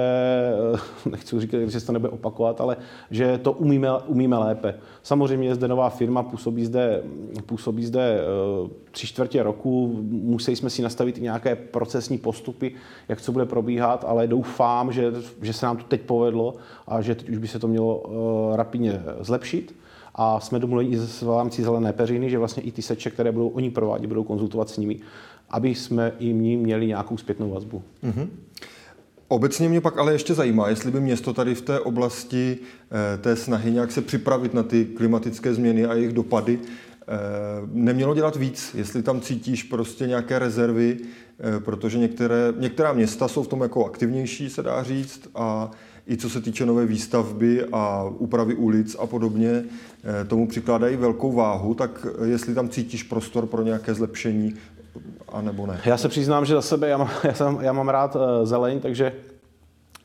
eh, 0.74 1.08
nechci 1.10 1.40
říkat, 1.40 1.58
že 1.66 1.80
se 1.80 1.86
to 1.86 1.92
nebude 1.92 2.12
opakovat, 2.12 2.60
ale 2.60 2.76
že 3.10 3.38
to 3.38 3.52
umíme, 3.52 3.88
umíme 4.06 4.38
lépe. 4.38 4.74
Samozřejmě 5.02 5.48
je 5.48 5.54
zde 5.54 5.68
nová 5.68 5.90
firma, 5.90 6.22
působí 6.22 6.64
zde, 6.64 7.02
působí 7.46 7.84
zde 7.86 8.20
eh, 8.20 8.68
tři 8.90 9.06
čtvrtě 9.06 9.42
roku, 9.42 9.98
museli 10.10 10.56
jsme 10.56 10.70
si 10.70 10.82
nastavit 10.82 11.20
nějaké 11.20 11.56
procesní 11.56 12.18
postupy, 12.18 12.74
jak 13.08 13.20
co 13.20 13.32
bude 13.32 13.46
probíhat, 13.46 14.04
ale 14.08 14.26
doufám, 14.26 14.92
že, 14.92 15.12
že 15.42 15.52
se 15.52 15.66
nám 15.66 15.76
to 15.76 15.84
teď 15.84 16.00
povedlo 16.00 16.54
a 16.86 17.00
že 17.00 17.14
teď 17.14 17.28
už 17.28 17.38
by 17.38 17.48
se 17.48 17.58
to 17.58 17.68
mělo 17.68 17.98
uh, 17.98 18.56
rapidně 18.56 19.02
zlepšit 19.20 19.74
a 20.16 20.40
jsme 20.40 20.58
domluveni 20.58 20.90
i 20.90 20.96
v 20.96 21.36
rámci 21.36 21.62
zelené 21.62 21.92
peřiny, 21.92 22.30
že 22.30 22.38
vlastně 22.38 22.62
i 22.62 22.72
ty 22.72 22.82
seče, 22.82 23.10
které 23.10 23.32
budou 23.32 23.48
oni 23.48 23.70
provádět, 23.70 24.06
budou 24.06 24.24
konzultovat 24.24 24.70
s 24.70 24.76
nimi, 24.76 25.00
aby 25.50 25.74
jsme 25.74 26.12
i 26.18 26.32
ní 26.32 26.56
měli 26.56 26.86
nějakou 26.86 27.16
zpětnou 27.16 27.50
vazbu. 27.50 27.82
Mm-hmm. 28.04 28.28
Obecně 29.28 29.68
mě 29.68 29.80
pak 29.80 29.98
ale 29.98 30.12
ještě 30.12 30.34
zajímá, 30.34 30.68
jestli 30.68 30.90
by 30.90 31.00
město 31.00 31.32
tady 31.32 31.54
v 31.54 31.62
té 31.62 31.80
oblasti 31.80 32.58
eh, 33.14 33.18
té 33.18 33.36
snahy 33.36 33.70
nějak 33.70 33.92
se 33.92 34.02
připravit 34.02 34.54
na 34.54 34.62
ty 34.62 34.84
klimatické 34.84 35.54
změny 35.54 35.86
a 35.86 35.94
jejich 35.94 36.12
dopady 36.12 36.58
eh, 36.58 37.06
nemělo 37.72 38.14
dělat 38.14 38.36
víc, 38.36 38.74
jestli 38.74 39.02
tam 39.02 39.20
cítíš 39.20 39.62
prostě 39.62 40.06
nějaké 40.06 40.38
rezervy, 40.38 40.96
eh, 40.98 41.60
protože 41.60 41.98
některé, 41.98 42.52
některá 42.58 42.92
města 42.92 43.28
jsou 43.28 43.42
v 43.42 43.48
tom 43.48 43.60
jako 43.60 43.84
aktivnější, 43.84 44.50
se 44.50 44.62
dá 44.62 44.82
říct, 44.82 45.28
a 45.34 45.70
i 46.08 46.16
co 46.16 46.30
se 46.30 46.40
týče 46.40 46.66
nové 46.66 46.86
výstavby 46.86 47.64
a 47.72 48.04
úpravy 48.18 48.54
ulic 48.54 48.96
a 48.98 49.06
podobně, 49.06 49.64
tomu 50.28 50.48
přikládají 50.48 50.96
velkou 50.96 51.32
váhu, 51.32 51.74
tak 51.74 52.06
jestli 52.24 52.54
tam 52.54 52.68
cítíš 52.68 53.02
prostor 53.02 53.46
pro 53.46 53.62
nějaké 53.62 53.94
zlepšení, 53.94 54.54
a 55.28 55.40
nebo 55.40 55.66
ne? 55.66 55.80
Já 55.84 55.96
se 55.96 56.08
přiznám, 56.08 56.44
že 56.44 56.54
za 56.54 56.62
sebe 56.62 56.88
já 56.88 56.98
mám, 56.98 57.10
já 57.24 57.34
jsem, 57.34 57.58
já 57.60 57.72
mám 57.72 57.88
rád 57.88 58.16
uh, 58.16 58.22
zeleň, 58.42 58.80
takže 58.80 59.12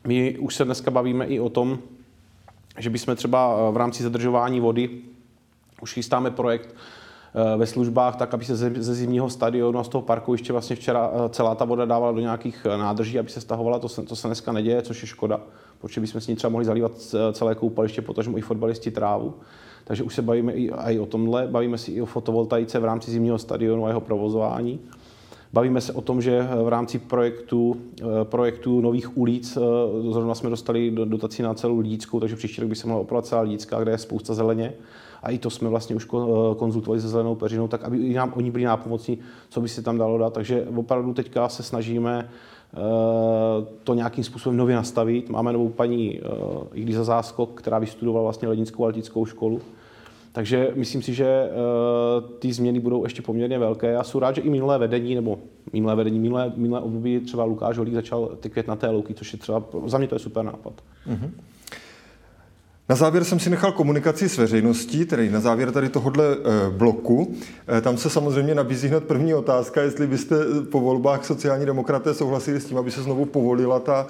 my 0.08 0.38
už 0.38 0.56
se 0.56 0.66
dneska 0.66 0.92
bavíme 0.92 1.26
i 1.26 1.40
o 1.40 1.50
tom, 1.50 1.80
že 2.78 2.90
bychom 2.90 3.16
třeba 3.16 3.56
eh, 3.58 3.72
v 3.72 3.78
rámci 3.78 4.04
zadržování 4.04 4.60
vody 4.60 4.90
už 5.82 5.94
chystáme 5.94 6.32
projekt 6.32 6.76
eh, 6.76 7.01
ve 7.58 7.66
službách, 7.66 8.16
tak 8.16 8.34
aby 8.34 8.46
se 8.46 8.56
ze, 8.56 8.96
zimního 8.96 9.30
stadionu 9.30 9.80
a 9.80 9.84
z 9.84 9.90
toho 9.90 10.02
parku 10.02 10.34
ještě 10.34 10.54
vlastně 10.54 10.76
včera 10.76 11.12
celá 11.30 11.56
ta 11.56 11.66
voda 11.66 11.86
dávala 11.86 12.12
do 12.12 12.20
nějakých 12.20 12.68
nádrží, 12.78 13.20
aby 13.20 13.30
se 13.30 13.42
stahovala. 13.42 13.80
To 13.80 13.90
se, 13.90 14.04
to 14.04 14.16
se 14.16 14.28
dneska 14.28 14.52
neděje, 14.52 14.82
což 14.82 15.02
je 15.02 15.08
škoda, 15.08 15.40
protože 15.82 16.02
bychom 16.02 16.22
s 16.22 16.28
ní 16.28 16.36
třeba 16.36 16.52
mohli 16.52 16.66
zalívat 16.66 16.92
celé 17.32 17.56
koupaliště, 17.56 18.02
protože 18.02 18.32
i 18.36 18.42
fotbalisti 18.42 18.92
trávu. 18.92 19.34
Takže 19.84 20.04
už 20.04 20.16
se 20.16 20.22
bavíme 20.22 20.54
i, 20.54 20.72
i 20.72 21.00
o 21.00 21.06
tomhle, 21.06 21.48
bavíme 21.48 21.78
si 21.78 21.92
i 21.92 22.02
o 22.02 22.06
fotovoltaice 22.06 22.80
v 22.80 22.86
rámci 22.86 23.12
zimního 23.12 23.38
stadionu 23.38 23.86
a 23.86 23.88
jeho 23.88 24.02
provozování. 24.02 24.80
Bavíme 25.54 25.82
se 25.82 25.94
o 25.94 26.02
tom, 26.02 26.22
že 26.22 26.48
v 26.64 26.68
rámci 26.68 27.00
projektu, 27.00 27.78
eh, 28.02 28.06
projektu 28.24 28.82
nových 28.82 29.18
ulic 29.18 29.58
eh, 29.58 29.62
zrovna 30.12 30.36
jsme 30.36 30.50
dostali 30.50 30.92
dotaci 30.92 31.44
na 31.44 31.54
celou 31.54 31.80
Lídickou, 31.80 32.20
takže 32.20 32.36
příští 32.36 32.62
rok 32.62 32.70
by 32.70 32.76
se 32.76 32.88
mohla 32.88 33.02
opravovat 33.02 33.26
celá 33.26 33.42
Lídická, 33.42 33.82
kde 33.82 33.92
je 33.92 33.98
spousta 33.98 34.34
zeleně. 34.34 34.74
A 35.24 35.32
i 35.32 35.38
to 35.38 35.50
jsme 35.50 35.70
vlastně 35.70 35.96
už 35.96 36.06
eh, 36.06 36.56
konzultovali 36.56 37.02
se 37.02 37.10
zelenou 37.10 37.36
peřinou, 37.36 37.68
tak 37.68 37.84
aby 37.84 38.14
nám 38.14 38.34
oni 38.36 38.52
byli 38.52 38.64
nápomocní, 38.64 39.18
co 39.50 39.62
by 39.62 39.70
se 39.70 39.82
tam 39.82 39.98
dalo 39.98 40.18
dát. 40.18 40.34
Takže 40.34 40.68
opravdu 40.76 41.14
teďka 41.14 41.50
se 41.50 41.64
snažíme 41.64 42.30
to 43.84 43.94
nějakým 43.94 44.24
způsobem 44.24 44.58
nově 44.58 44.76
nastavit. 44.76 45.30
Máme 45.30 45.54
novou 45.54 45.70
paní 45.70 46.20
i 46.74 46.82
když 46.82 46.96
za 46.96 47.04
záskok, 47.04 47.54
která 47.54 47.80
vystudovala 47.80 48.24
vlastně 48.24 48.48
Lednickou 48.48 48.86
a 48.86 48.92
školu 49.26 49.62
takže 50.32 50.72
myslím 50.76 51.02
si, 51.02 51.14
že 51.14 51.50
ty 52.40 52.54
změny 52.54 52.80
budou 52.80 53.04
ještě 53.04 53.22
poměrně 53.22 53.60
velké. 53.60 53.92
Já 53.92 54.04
jsem 54.04 54.20
rád, 54.20 54.36
že 54.36 54.42
i 54.42 54.50
minulé 54.50 54.78
vedení, 54.78 55.16
nebo 55.16 55.40
minulé 55.74 55.96
vedení, 55.96 56.20
minulé, 56.20 56.54
minulé 56.56 56.82
období 56.82 57.20
třeba 57.20 57.44
Lukáš 57.44 57.78
Holík 57.78 57.94
začal 57.94 58.28
ty 58.40 58.50
květnaté 58.50 58.90
louky, 58.90 59.14
což 59.14 59.34
je 59.34 59.40
třeba, 59.40 59.64
za 59.86 59.98
mě 59.98 60.08
to 60.08 60.16
je 60.16 60.20
super 60.20 60.46
nápad. 60.46 60.74
Mm-hmm. 61.08 61.30
Na 62.92 62.96
závěr 62.96 63.24
jsem 63.24 63.40
si 63.40 63.50
nechal 63.50 63.72
komunikaci 63.72 64.30
s 64.30 64.38
veřejností, 64.38 65.06
tedy 65.06 65.30
na 65.30 65.40
závěr 65.40 65.72
tady 65.72 65.90
tohohle 65.90 66.26
eh, 66.26 66.70
bloku. 66.70 67.36
Eh, 67.78 67.82
tam 67.82 67.98
se 67.98 68.10
samozřejmě 68.10 68.56
nabízí 68.56 68.88
hned 68.88 69.04
první 69.04 69.34
otázka, 69.34 69.82
jestli 69.82 70.08
byste 70.08 70.36
eh, 70.36 70.66
po 70.66 70.80
volbách 70.80 71.26
sociální 71.26 71.66
demokraté 71.66 72.14
souhlasili 72.14 72.60
s 72.60 72.66
tím, 72.66 72.78
aby 72.78 72.92
se 72.92 73.04
znovu 73.04 73.26
povolila 73.26 73.80
ta 73.80 74.08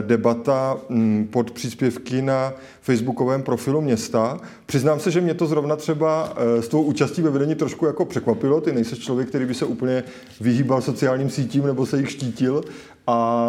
debata 0.00 0.76
mm, 0.88 1.28
pod 1.30 1.50
příspěvky 1.50 2.22
na 2.22 2.52
facebookovém 2.82 3.42
profilu 3.42 3.80
města. 3.80 4.40
Přiznám 4.66 5.00
se, 5.00 5.10
že 5.10 5.20
mě 5.20 5.34
to 5.34 5.46
zrovna 5.46 5.76
třeba 5.76 6.34
s 6.60 6.68
tou 6.68 6.82
účastí 6.82 7.22
ve 7.22 7.30
vedení 7.30 7.54
trošku 7.54 7.86
jako 7.86 8.04
překvapilo. 8.04 8.60
Ty 8.60 8.72
nejsi 8.72 8.96
člověk, 8.96 9.28
který 9.28 9.46
by 9.46 9.54
se 9.54 9.64
úplně 9.64 10.04
vyhýbal 10.40 10.82
sociálním 10.82 11.30
sítím 11.30 11.66
nebo 11.66 11.86
se 11.86 11.98
jich 11.98 12.10
štítil, 12.10 12.64
a 13.06 13.48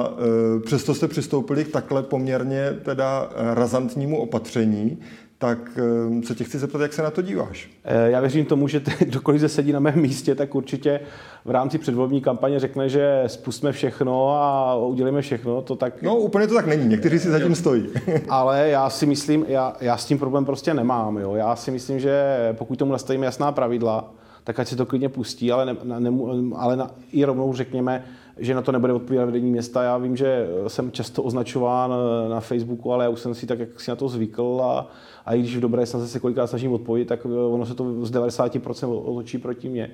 e, 0.57 0.59
přesto 0.59 0.95
jste 0.95 1.07
přistoupili 1.07 1.65
k 1.65 1.71
takhle 1.71 2.03
poměrně 2.03 2.73
teda 2.83 3.29
razantnímu 3.35 4.21
opatření, 4.21 4.99
tak 5.37 5.79
e, 6.21 6.25
se 6.25 6.35
tě 6.35 6.43
chci 6.43 6.59
zeptat, 6.59 6.81
jak 6.81 6.93
se 6.93 7.01
na 7.01 7.11
to 7.11 7.21
díváš? 7.21 7.69
E, 7.83 8.11
já 8.11 8.19
věřím 8.19 8.45
tomu, 8.45 8.67
že 8.67 8.81
kdokoliv 8.99 9.41
se 9.41 9.49
sedí 9.49 9.71
na 9.71 9.79
mém 9.79 10.01
místě, 10.01 10.35
tak 10.35 10.55
určitě 10.55 10.99
v 11.45 11.49
rámci 11.49 11.77
předvolební 11.77 12.21
kampaně 12.21 12.59
řekne, 12.59 12.89
že 12.89 13.23
spustíme 13.27 13.71
všechno 13.71 14.29
a 14.31 14.75
udělíme 14.75 15.21
všechno. 15.21 15.61
To 15.61 15.75
tak... 15.75 16.01
No 16.01 16.15
úplně 16.15 16.47
to 16.47 16.53
tak 16.53 16.67
není, 16.67 16.87
někteří 16.87 17.19
si 17.19 17.29
zatím 17.29 17.55
stojí. 17.55 17.87
Ale 18.29 18.69
já 18.69 18.89
si 18.89 19.05
myslím, 19.05 19.45
já, 19.47 19.73
já 19.81 19.97
s 19.97 20.05
tím 20.05 20.19
problém 20.19 20.45
prostě 20.45 20.73
nemám. 20.73 21.17
Jo. 21.17 21.35
Já 21.35 21.55
si 21.55 21.71
myslím, 21.71 21.99
že 21.99 22.25
pokud 22.57 22.79
tomu 22.79 22.91
nastavíme 22.91 23.25
jasná 23.25 23.51
pravidla, 23.51 24.13
tak 24.43 24.59
ať 24.59 24.67
se 24.67 24.75
to 24.75 24.85
klidně 24.85 25.09
pustí, 25.09 25.51
ale, 25.51 25.65
ne, 25.65 25.75
ne, 25.99 26.11
ale 26.55 26.75
na, 26.75 26.91
i 27.11 27.25
rovnou 27.25 27.53
řekněme, 27.53 28.03
že 28.37 28.55
na 28.55 28.61
to 28.61 28.71
nebude 28.71 28.93
odpovídat 28.93 29.25
vedení 29.25 29.51
města. 29.51 29.83
Já 29.83 29.97
vím, 29.97 30.15
že 30.15 30.47
jsem 30.67 30.91
často 30.91 31.23
označován 31.23 31.93
eh, 31.93 32.29
na 32.29 32.39
Facebooku, 32.39 32.93
ale 32.93 33.03
já 33.03 33.09
už 33.09 33.19
jsem 33.19 33.35
si 33.35 33.47
tak 33.47 33.59
jak 33.59 33.81
si 33.81 33.91
na 33.91 33.95
to 33.95 34.09
zvykl 34.09 34.61
a, 34.63 34.87
a 35.25 35.33
i 35.33 35.39
když 35.39 35.57
v 35.57 35.59
dobré 35.59 35.85
snaze 35.85 36.07
se 36.07 36.19
kolikrát 36.19 36.47
snažím 36.47 36.73
odpovědět, 36.73 37.07
tak 37.07 37.19
eh, 37.25 37.29
ono 37.29 37.65
se 37.65 37.73
to 37.73 38.05
z 38.05 38.11
90% 38.11 39.01
otočí 39.05 39.37
proti 39.37 39.69
mně. 39.69 39.91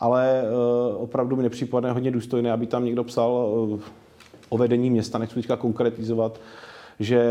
Ale 0.00 0.42
opravdu 0.96 1.36
mi 1.36 1.42
nepřipadne 1.42 1.92
hodně 1.92 2.10
důstojné, 2.10 2.52
aby 2.52 2.66
tam 2.66 2.84
někdo 2.84 3.04
psal 3.04 3.30
o 4.48 4.58
vedení 4.58 4.90
města, 4.90 5.18
nechci 5.18 5.34
teďka 5.34 5.56
konkretizovat, 5.56 6.40
že 7.00 7.22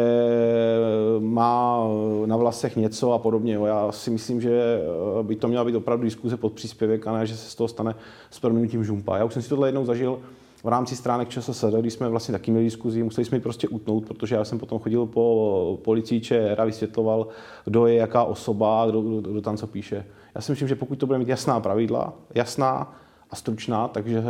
má 1.19 1.87
na 2.25 2.37
vlasech 2.37 2.75
něco 2.75 3.13
a 3.13 3.19
podobně. 3.19 3.59
Já 3.65 3.91
si 3.91 4.11
myslím, 4.11 4.41
že 4.41 4.81
by 5.21 5.35
to 5.35 5.47
měla 5.47 5.65
být 5.65 5.75
opravdu 5.75 6.03
diskuze 6.03 6.37
pod 6.37 6.53
příspěvek 6.53 7.07
a 7.07 7.11
ne, 7.17 7.25
že 7.25 7.37
se 7.37 7.49
z 7.49 7.55
toho 7.55 7.67
stane 7.67 7.95
s 8.31 8.39
proměnutím 8.39 8.83
žumpa. 8.83 9.17
Já 9.17 9.25
už 9.25 9.33
jsem 9.33 9.41
si 9.41 9.49
tohle 9.49 9.67
jednou 9.67 9.85
zažil 9.85 10.19
v 10.63 10.67
rámci 10.67 10.95
stránek 10.95 11.29
ČSSD, 11.29 11.63
když 11.79 11.93
jsme 11.93 12.09
vlastně 12.09 12.31
taky 12.31 12.51
měli 12.51 12.65
diskuzi, 12.65 13.03
museli 13.03 13.25
jsme 13.25 13.37
ji 13.37 13.41
prostě 13.41 13.67
utnout, 13.67 14.05
protože 14.05 14.35
já 14.35 14.45
jsem 14.45 14.59
potom 14.59 14.79
chodil 14.79 15.05
po 15.05 15.79
policii 15.83 16.21
ČR 16.21 16.55
a 16.57 16.65
vysvětloval, 16.65 17.27
kdo 17.65 17.87
je 17.87 17.95
jaká 17.95 18.23
osoba, 18.23 18.85
kdo, 18.89 19.01
kdo, 19.01 19.21
kdo 19.21 19.41
tam 19.41 19.57
co 19.57 19.67
píše. 19.67 20.05
Já 20.35 20.41
si 20.41 20.51
myslím, 20.51 20.67
že 20.67 20.75
pokud 20.75 20.95
to 20.99 21.05
bude 21.05 21.19
mít 21.19 21.27
jasná 21.27 21.59
pravidla, 21.59 22.13
jasná 22.35 22.95
a 23.29 23.35
stručná, 23.35 23.87
takže 23.87 24.23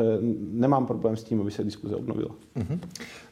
nemám 0.51 0.85
problém 0.85 1.17
s 1.17 1.23
tím, 1.23 1.41
aby 1.41 1.51
se 1.51 1.63
diskuze 1.63 1.95
obnovila. 1.95 2.35
Mm-hmm. 2.57 2.79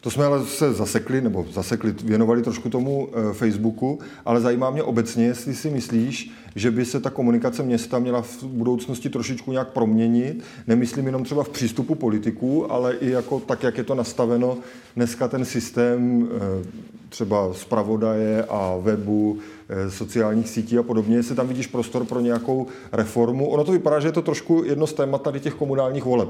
To 0.02 0.12
jsme 0.12 0.26
ale 0.26 0.46
se 0.46 0.74
zasekli, 0.74 1.22
nebo 1.22 1.46
zasekli, 1.52 1.96
věnovali 2.04 2.42
trošku 2.42 2.70
tomu 2.70 3.10
e, 3.14 3.34
Facebooku, 3.34 4.00
ale 4.26 4.42
zajímá 4.42 4.70
mě 4.70 4.84
obecně, 4.84 5.26
jestli 5.26 5.56
si 5.56 5.70
myslíš, 5.70 6.32
že 6.56 6.72
by 6.72 6.86
se 6.86 7.00
ta 7.00 7.10
komunikace 7.10 7.64
města 7.64 8.00
měla 8.00 8.22
v 8.22 8.44
budoucnosti 8.44 9.10
trošičku 9.10 9.52
nějak 9.52 9.68
proměnit. 9.68 10.44
Nemyslím 10.68 11.06
jenom 11.06 11.24
třeba 11.24 11.44
v 11.44 11.50
přístupu 11.50 11.96
politiků, 11.96 12.72
ale 12.72 12.94
i 12.94 13.10
jako 13.10 13.40
tak, 13.40 13.64
jak 13.64 13.78
je 13.78 13.84
to 13.84 13.96
nastaveno 13.96 14.58
dneska 14.96 15.28
ten 15.28 15.46
systém 15.46 16.30
e, 16.62 16.86
třeba 17.16 17.54
zpravodaje 17.54 18.44
a 18.50 18.78
webu, 18.82 19.38
e, 19.70 19.92
sociálních 19.92 20.50
sítí 20.50 20.78
a 20.78 20.84
podobně, 20.84 21.16
jestli 21.16 21.36
tam 21.36 21.48
vidíš 21.48 21.68
prostor 21.68 22.06
pro 22.06 22.20
nějakou 22.20 22.68
reformu. 22.92 23.50
Ono 23.50 23.64
to 23.64 23.72
vypadá, 23.72 24.00
že 24.00 24.08
je 24.08 24.12
to 24.12 24.22
trošku 24.22 24.64
jedno 24.66 24.88
z 24.88 24.94
témat 24.94 25.22
tady 25.22 25.40
těch 25.40 25.54
komunálních 25.54 26.04
voleb, 26.04 26.30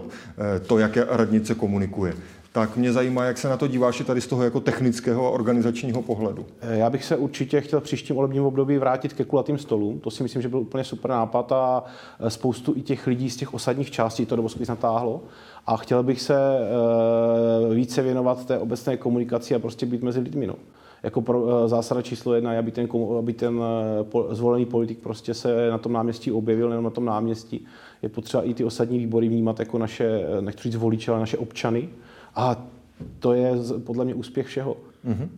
to, 0.68 0.80
jak 0.80 0.98
radnice 1.10 1.56
komunikuje 1.56 2.14
tak 2.56 2.78
mě 2.78 2.94
zajímá, 2.94 3.24
jak 3.24 3.38
se 3.38 3.50
na 3.50 3.58
to 3.58 3.68
díváš 3.68 4.04
tady 4.06 4.22
z 4.22 4.28
toho 4.28 4.44
jako 4.44 4.60
technického 4.60 5.28
a 5.28 5.30
organizačního 5.30 6.02
pohledu. 6.02 6.46
Eh, 6.62 6.78
já 6.78 6.90
bych 6.90 7.06
se 7.06 7.18
určitě 7.18 7.62
chtěl 7.62 7.80
v 7.80 7.84
příštím 7.84 8.16
volebním 8.16 8.44
období 8.44 8.78
vrátit 8.78 9.14
ke 9.14 9.26
kulatým 9.26 9.58
stolům. 9.58 10.00
To 10.00 10.12
si 10.12 10.24
myslím, 10.24 10.42
že 10.42 10.50
byl 10.50 10.60
úplně 10.60 10.84
super 10.84 11.12
nápad 11.12 11.52
a 11.52 11.84
eh, 12.20 12.30
spoustu 12.30 12.74
i 12.78 12.82
těch 12.82 13.08
lidí 13.08 13.30
z 13.30 13.36
těch 13.36 13.54
osadních 13.54 13.92
částí 13.92 14.26
to 14.26 14.36
do 14.36 14.48
natáhlo. 14.70 15.24
A 15.66 15.78
chtěl 15.78 16.04
bych 16.04 16.22
se 16.22 16.36
eh, 16.36 17.74
více 17.76 18.02
věnovat 18.02 18.46
té 18.46 18.60
obecné 18.60 18.98
komunikaci 18.98 19.56
a 19.56 19.60
prostě 19.60 19.86
být 19.86 20.04
mezi 20.04 20.20
lidmi. 20.20 20.48
No 20.48 20.56
jako 21.04 21.22
pro, 21.22 21.68
zásada 21.68 22.02
číslo 22.02 22.34
jedna 22.34 22.54
je, 22.54 22.60
aby 22.60 22.72
ten, 22.72 22.88
aby 23.20 23.34
ten 23.34 23.62
zvolený 24.30 24.66
politik 24.66 25.00
prostě 25.00 25.34
se 25.34 25.70
na 25.70 25.78
tom 25.78 25.94
náměstí 25.94 26.32
objevil, 26.32 26.70
nejenom 26.70 26.84
na 26.84 26.90
tom 26.90 27.06
náměstí. 27.06 27.66
Je 28.02 28.10
potřeba 28.10 28.44
i 28.44 28.54
ty 28.54 28.64
osadní 28.64 28.98
výbory 29.00 29.28
vnímat 29.28 29.60
jako 29.60 29.78
naše, 29.78 30.26
nechci 30.42 30.64
říct 30.64 30.76
voliče, 30.76 31.12
ale 31.12 31.20
naše 31.20 31.38
občany, 31.38 31.90
a 32.36 32.66
to 33.20 33.34
je 33.34 33.52
podle 33.84 34.06
mě 34.06 34.14
úspěch 34.14 34.48
všeho. 34.48 34.78
Mm-hmm. 35.08 35.30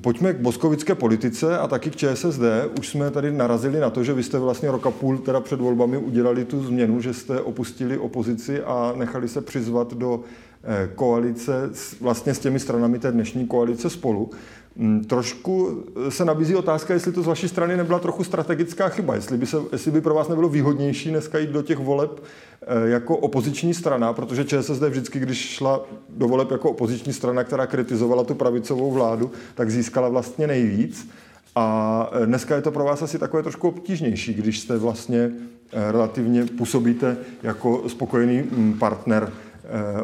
Pojďme 0.00 0.32
k 0.32 0.40
boskovické 0.40 0.94
politice 0.94 1.58
a 1.58 1.68
taky 1.68 1.90
k 1.90 1.96
ČSSD. 1.96 2.42
Už 2.78 2.88
jsme 2.88 3.10
tady 3.10 3.32
narazili 3.32 3.80
na 3.80 3.90
to, 3.90 4.04
že 4.04 4.12
vy 4.12 4.22
jste 4.22 4.38
vlastně 4.38 4.70
roka 4.70 4.90
půl 4.90 5.18
teda 5.18 5.40
před 5.40 5.60
volbami 5.60 5.96
udělali 5.96 6.44
tu 6.44 6.64
změnu, 6.64 7.00
že 7.00 7.14
jste 7.14 7.40
opustili 7.40 7.98
opozici 7.98 8.62
a 8.62 8.94
nechali 8.96 9.28
se 9.28 9.40
přizvat 9.40 9.94
do 9.94 10.20
eh, 10.64 10.90
koalice 10.94 11.70
vlastně 12.00 12.34
s 12.34 12.38
těmi 12.38 12.60
stranami 12.60 12.98
té 12.98 13.12
dnešní 13.12 13.46
koalice 13.46 13.90
spolu. 13.90 14.30
Mm, 14.76 15.04
trošku 15.04 15.84
se 16.08 16.24
nabízí 16.24 16.54
otázka, 16.54 16.94
jestli 16.94 17.12
to 17.12 17.22
z 17.22 17.26
vaší 17.26 17.48
strany 17.48 17.76
nebyla 17.76 17.98
trochu 17.98 18.24
strategická 18.24 18.88
chyba, 18.88 19.14
jestli 19.14 19.38
by, 19.38 19.46
se, 19.46 19.56
jestli 19.72 19.90
by 19.90 20.00
pro 20.00 20.14
vás 20.14 20.28
nebylo 20.28 20.48
výhodnější 20.48 21.10
dneska 21.10 21.38
jít 21.38 21.50
do 21.50 21.62
těch 21.62 21.78
voleb 21.78 22.22
eh, 22.62 22.88
jako 22.88 23.16
opoziční 23.16 23.74
strana, 23.74 24.12
protože 24.12 24.44
ČSSD 24.44 24.82
vždycky, 24.82 25.18
když 25.18 25.38
šla 25.38 25.80
do 26.08 26.28
voleb 26.28 26.50
jako 26.50 26.70
opoziční 26.70 27.12
strana, 27.12 27.44
která 27.44 27.66
kritizovala 27.66 28.24
tu 28.24 28.34
pravicovou 28.34 28.90
vládu, 28.90 29.30
tak 29.54 29.70
získala 29.70 30.08
vlastně 30.08 30.46
nejvíc. 30.46 31.08
A 31.56 32.10
eh, 32.12 32.26
dneska 32.26 32.56
je 32.56 32.62
to 32.62 32.70
pro 32.70 32.84
vás 32.84 33.02
asi 33.02 33.18
takové 33.18 33.42
trošku 33.42 33.68
obtížnější, 33.68 34.34
když 34.34 34.60
jste 34.60 34.78
vlastně 34.78 35.30
eh, 35.72 35.92
relativně 35.92 36.46
působíte 36.46 37.16
jako 37.42 37.88
spokojený 37.88 38.42
mm, 38.42 38.78
partner 38.78 39.32
Eh, 39.32 39.49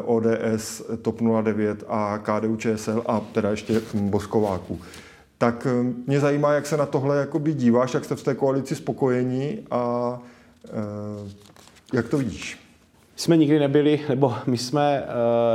ODS, 0.05 0.81
TOP 1.01 1.21
09 1.41 1.83
a 1.87 2.17
KDU 2.17 2.55
ČSL 2.55 3.03
a 3.05 3.19
teda 3.19 3.51
ještě 3.51 3.81
Boskováku. 3.93 4.79
Tak 5.37 5.67
eh, 5.69 5.93
mě 6.07 6.19
zajímá, 6.19 6.53
jak 6.53 6.65
se 6.65 6.77
na 6.77 6.85
tohle 6.85 7.17
jakoby 7.17 7.53
díváš, 7.53 7.93
jak 7.93 8.05
jste 8.05 8.15
v 8.15 8.23
té 8.23 8.35
koalici 8.35 8.75
spokojení 8.75 9.59
a 9.71 10.13
eh, 10.65 10.69
jak 11.93 12.09
to 12.09 12.17
vidíš? 12.17 12.59
Jsme 13.15 13.37
nikdy 13.37 13.59
nebyli, 13.59 13.99
nebo 14.09 14.33
my 14.47 14.57
jsme 14.57 15.03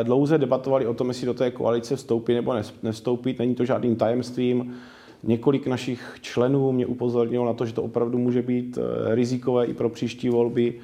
dlouze 0.03 0.39
debatovali 0.39 0.87
o 0.87 0.95
tom, 0.95 1.09
jestli 1.09 1.27
do 1.27 1.35
té 1.35 1.51
koalice 1.51 1.97
vstoupit 1.97 2.35
nebo 2.35 2.55
nevstoupit. 2.83 3.39
Není 3.39 3.55
to 3.55 3.65
žádným 3.65 3.97
tajemstvím. 3.97 4.75
Několik 5.23 5.67
našich 5.67 6.17
členů 6.21 6.73
mě 6.73 6.87
upozornilo 6.87 7.47
na 7.47 7.53
to, 7.53 7.67
že 7.67 7.73
to 7.73 7.83
opravdu 7.83 8.19
může 8.19 8.43
být 8.43 8.79
rizikové 9.15 9.67
i 9.67 9.75
pro 9.75 9.89
příští 9.89 10.29
volby 10.29 10.75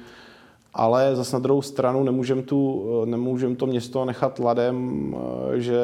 ale 0.73 1.15
zase 1.15 1.35
na 1.35 1.39
druhou 1.39 1.61
stranu 1.61 2.03
nemůžeme, 2.03 2.41
tu, 2.41 2.85
nemůžem 3.05 3.55
to 3.55 3.65
město 3.65 4.05
nechat 4.05 4.39
ladem, 4.39 5.15
že, 5.55 5.79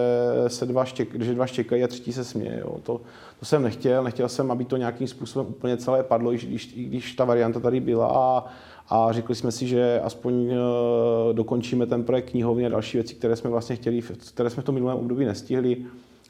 se 0.47 0.65
dva, 0.65 0.85
štěk, 0.85 1.23
že 1.23 1.33
dva 1.33 1.45
štěkají 1.45 1.83
a 1.83 1.87
třetí 1.87 2.13
se 2.13 2.23
směje. 2.23 2.59
Jo. 2.61 2.77
To, 2.83 3.01
to 3.39 3.45
jsem 3.45 3.63
nechtěl, 3.63 4.03
nechtěl 4.03 4.29
jsem, 4.29 4.51
aby 4.51 4.65
to 4.65 4.77
nějakým 4.77 5.07
způsobem 5.07 5.47
úplně 5.49 5.77
celé 5.77 6.03
padlo, 6.03 6.33
i 6.33 6.37
když, 6.37 6.73
i 6.75 6.83
když 6.83 7.15
ta 7.15 7.25
varianta 7.25 7.59
tady 7.59 7.79
byla 7.79 8.07
a, 8.07 8.45
a 8.89 9.11
řekli 9.11 9.35
jsme 9.35 9.51
si, 9.51 9.67
že 9.67 10.01
aspoň 10.03 10.51
eh, 10.51 11.33
dokončíme 11.33 11.85
ten 11.85 12.03
projekt 12.03 12.29
knihovny 12.29 12.65
a 12.65 12.69
další 12.69 12.97
věci, 12.97 13.15
které 13.15 13.35
jsme 13.35 13.49
vlastně 13.49 13.75
chtěli, 13.75 14.01
které 14.33 14.49
jsme 14.49 14.63
v 14.63 14.65
tom 14.65 14.75
minulém 14.75 14.97
období 14.97 15.25
nestihli. 15.25 15.77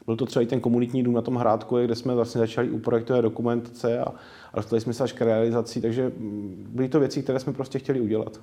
Byl 0.06 0.16
to 0.16 0.26
třeba 0.26 0.42
i 0.42 0.46
ten 0.46 0.60
komunitní 0.60 1.02
dům 1.02 1.14
na 1.14 1.22
tom 1.22 1.36
Hrádku, 1.36 1.76
kde 1.84 1.94
jsme 1.94 2.14
vlastně 2.14 2.38
začali 2.38 2.70
u 2.70 2.78
projektové 2.78 3.22
dokumentace 3.22 3.98
a, 3.98 4.04
a 4.52 4.56
dostali 4.56 4.80
jsme 4.80 4.92
se 4.92 5.04
až 5.04 5.12
k 5.12 5.22
realizaci, 5.22 5.80
takže 5.80 6.12
mm, 6.18 6.66
byly 6.68 6.88
to 6.88 7.00
věci, 7.00 7.22
které 7.22 7.38
jsme 7.38 7.52
prostě 7.52 7.78
chtěli 7.78 8.00
udělat. 8.00 8.40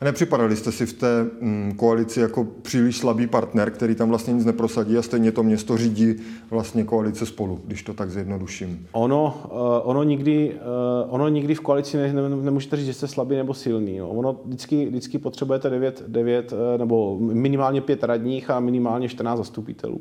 A 0.00 0.04
nepřipadali 0.04 0.56
jste 0.56 0.72
si 0.72 0.86
v 0.86 0.92
té 0.92 1.26
mm, 1.40 1.72
koalici 1.76 2.20
jako 2.20 2.44
příliš 2.62 2.96
slabý 2.96 3.26
partner, 3.26 3.70
který 3.70 3.94
tam 3.94 4.08
vlastně 4.08 4.34
nic 4.34 4.44
neprosadí 4.44 4.98
a 4.98 5.02
stejně 5.02 5.32
to 5.32 5.42
město 5.42 5.76
řídí 5.76 6.14
vlastně 6.50 6.84
koalice 6.84 7.26
spolu, 7.26 7.60
když 7.64 7.82
to 7.82 7.94
tak 7.94 8.10
zjednoduším? 8.10 8.86
Ono, 8.92 9.40
uh, 9.44 9.58
ono, 9.90 10.02
nikdy, 10.02 10.54
uh, 10.54 11.14
ono 11.14 11.28
nikdy 11.28 11.54
v 11.54 11.60
koalici 11.60 11.96
ne, 11.96 12.12
ne, 12.12 12.28
nemůžete 12.28 12.76
říct, 12.76 12.86
že 12.86 12.92
jste 12.92 13.08
slabý 13.08 13.36
nebo 13.36 13.54
silný. 13.54 13.96
Jo. 13.96 14.08
Ono 14.08 14.40
vždycky, 14.44 14.86
vždycky 14.86 15.18
potřebujete 15.18 15.70
9, 15.70 16.02
9 16.06 16.52
uh, 16.52 16.58
nebo 16.78 17.18
minimálně 17.20 17.80
5 17.80 18.04
radních 18.04 18.50
a 18.50 18.60
minimálně 18.60 19.08
14 19.08 19.38
zastupitelů. 19.38 20.00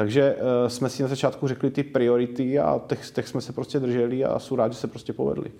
Takže 0.00 0.34
uh, 0.34 0.68
jsme 0.68 0.88
si 0.88 1.02
na 1.02 1.08
začátku 1.08 1.48
řekli 1.48 1.70
ty 1.70 1.82
priority 1.82 2.58
a 2.58 2.80
těch, 2.86 3.10
těch 3.10 3.28
jsme 3.28 3.40
se 3.40 3.52
prostě 3.52 3.80
drželi 3.80 4.24
a 4.24 4.38
jsou 4.38 4.56
rádi, 4.56 4.74
že 4.74 4.80
se 4.80 4.86
prostě 4.86 5.12
povedli. 5.12 5.50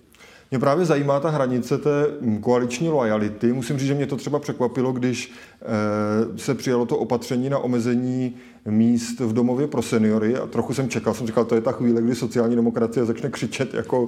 Mě 0.50 0.58
právě 0.58 0.84
zajímá 0.84 1.20
ta 1.20 1.30
hranice 1.30 1.78
té 1.78 2.06
koaliční 2.40 2.88
lojality. 2.88 3.52
Musím 3.52 3.78
říct, 3.78 3.88
že 3.88 3.94
mě 3.94 4.06
to 4.06 4.16
třeba 4.16 4.38
překvapilo, 4.38 4.92
když 4.92 5.32
eh, 5.62 6.38
se 6.38 6.54
přijalo 6.54 6.86
to 6.86 6.98
opatření 6.98 7.50
na 7.50 7.58
omezení 7.58 8.36
míst 8.64 9.20
v 9.20 9.32
domově 9.32 9.66
pro 9.66 9.82
seniory 9.82 10.36
a 10.36 10.46
trochu 10.46 10.74
jsem 10.74 10.88
čekal, 10.88 11.14
jsem 11.14 11.26
říkal, 11.26 11.44
to 11.44 11.54
je 11.54 11.60
ta 11.60 11.72
chvíle, 11.72 12.02
kdy 12.02 12.14
sociální 12.14 12.56
demokracie 12.56 13.04
začne 13.04 13.30
křičet 13.30 13.74
jako 13.74 14.06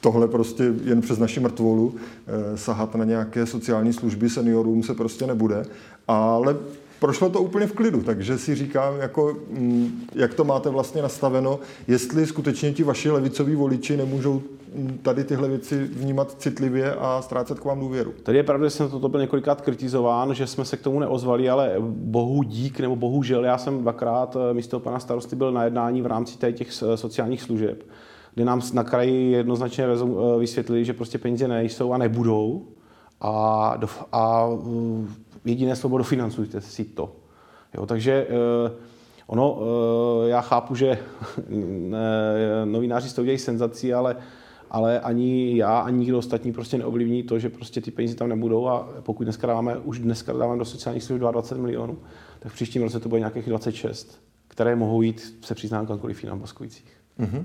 tohle 0.00 0.28
prostě 0.28 0.72
jen 0.84 1.00
přes 1.00 1.18
naši 1.18 1.40
mrtvolu, 1.40 1.94
eh, 2.26 2.56
sahat 2.56 2.94
na 2.94 3.04
nějaké 3.04 3.46
sociální 3.46 3.92
služby 3.92 4.28
seniorům 4.30 4.82
se 4.82 4.94
prostě 4.94 5.26
nebude. 5.26 5.64
Ale 6.08 6.56
prošlo 7.00 7.30
to 7.30 7.42
úplně 7.42 7.66
v 7.66 7.72
klidu, 7.72 8.02
takže 8.02 8.38
si 8.38 8.54
říkám, 8.54 9.00
jako, 9.00 9.36
mm, 9.50 10.06
jak 10.14 10.34
to 10.34 10.44
máte 10.44 10.70
vlastně 10.70 11.02
nastaveno, 11.02 11.60
jestli 11.88 12.26
skutečně 12.26 12.72
ti 12.72 12.84
vaši 12.84 13.10
levicoví 13.10 13.54
voliči 13.54 13.96
nemůžou 13.96 14.42
mm, 14.74 14.98
tady 15.02 15.24
tyhle 15.24 15.48
věci 15.48 15.84
vnímat 15.84 16.36
citlivě 16.38 16.94
a 16.94 17.22
ztrácet 17.22 17.60
k 17.60 17.64
vám 17.64 17.80
důvěru. 17.80 18.14
Tady 18.22 18.38
je 18.38 18.44
pravda, 18.44 18.66
že 18.66 18.70
jsem 18.70 18.90
toto 18.90 19.08
byl 19.08 19.20
několikrát 19.20 19.60
kritizován, 19.60 20.34
že 20.34 20.46
jsme 20.46 20.64
se 20.64 20.76
k 20.76 20.82
tomu 20.82 21.00
neozvali, 21.00 21.50
ale 21.50 21.74
bohu 21.88 22.42
dík 22.42 22.80
nebo 22.80 22.96
bohužel, 22.96 23.44
já 23.44 23.58
jsem 23.58 23.80
dvakrát 23.80 24.36
eh, 24.36 24.54
místo 24.54 24.80
pana 24.80 24.98
starosty 24.98 25.36
byl 25.36 25.52
na 25.52 25.64
jednání 25.64 26.02
v 26.02 26.06
rámci 26.06 26.52
těch 26.52 26.72
sociálních 26.94 27.42
služeb, 27.42 27.82
kde 28.34 28.44
nám 28.44 28.60
na 28.72 28.84
kraji 28.84 29.32
jednoznačně 29.32 29.84
eh, 29.84 30.38
vysvětlili, 30.38 30.84
že 30.84 30.92
prostě 30.92 31.18
peníze 31.18 31.48
nejsou 31.48 31.92
a 31.92 31.98
nebudou 31.98 32.66
a, 33.20 33.78
a 34.12 34.48
jediné 35.44 35.76
slovo 35.76 35.98
dofinancujte 35.98 36.60
si 36.60 36.84
to. 36.84 37.16
Jo, 37.74 37.86
takže 37.86 38.26
eh, 38.28 38.72
ono, 39.26 39.60
eh, 39.60 40.28
já 40.28 40.40
chápu, 40.40 40.74
že 40.74 40.98
novináři 42.64 43.08
z 43.08 43.12
toho 43.12 43.38
senzací, 43.38 43.94
ale, 43.94 44.16
ale 44.70 45.00
ani 45.00 45.56
já, 45.56 45.78
ani 45.78 45.98
nikdo 45.98 46.18
ostatní 46.18 46.52
prostě 46.52 46.78
neovlivní 46.78 47.22
to, 47.22 47.38
že 47.38 47.48
prostě 47.48 47.80
ty 47.80 47.90
peníze 47.90 48.16
tam 48.16 48.28
nebudou 48.28 48.68
a 48.68 48.88
pokud 49.02 49.24
dneska 49.24 49.46
dáváme, 49.46 49.78
už 49.78 49.98
dneska 49.98 50.32
dáváme 50.32 50.58
do 50.58 50.64
sociálních 50.64 51.02
služeb 51.02 51.20
22 51.20 51.62
milionů, 51.62 51.98
tak 52.38 52.52
v 52.52 52.54
příštím 52.54 52.82
roce 52.82 53.00
to 53.00 53.08
bude 53.08 53.18
nějakých 53.18 53.46
26, 53.48 54.20
které 54.48 54.76
mohou 54.76 55.02
jít 55.02 55.38
se 55.40 55.54
přiznám 55.54 55.86
kamkoliv 55.86 56.24
jinam 56.24 56.40
v 56.40 56.42
Mm-hmm. 57.20 57.44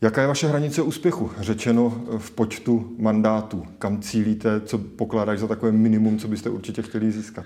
Jaká 0.00 0.20
je 0.20 0.26
vaše 0.26 0.48
hranice 0.48 0.82
úspěchu? 0.82 1.30
Řečeno 1.40 2.02
v 2.18 2.30
počtu 2.30 2.94
mandátů. 2.98 3.64
Kam 3.78 4.00
cílíte, 4.00 4.60
co 4.60 4.78
pokládáš 4.78 5.38
za 5.38 5.46
takové 5.46 5.72
minimum, 5.72 6.18
co 6.18 6.28
byste 6.28 6.50
určitě 6.50 6.82
chtěli 6.82 7.12
získat? 7.12 7.44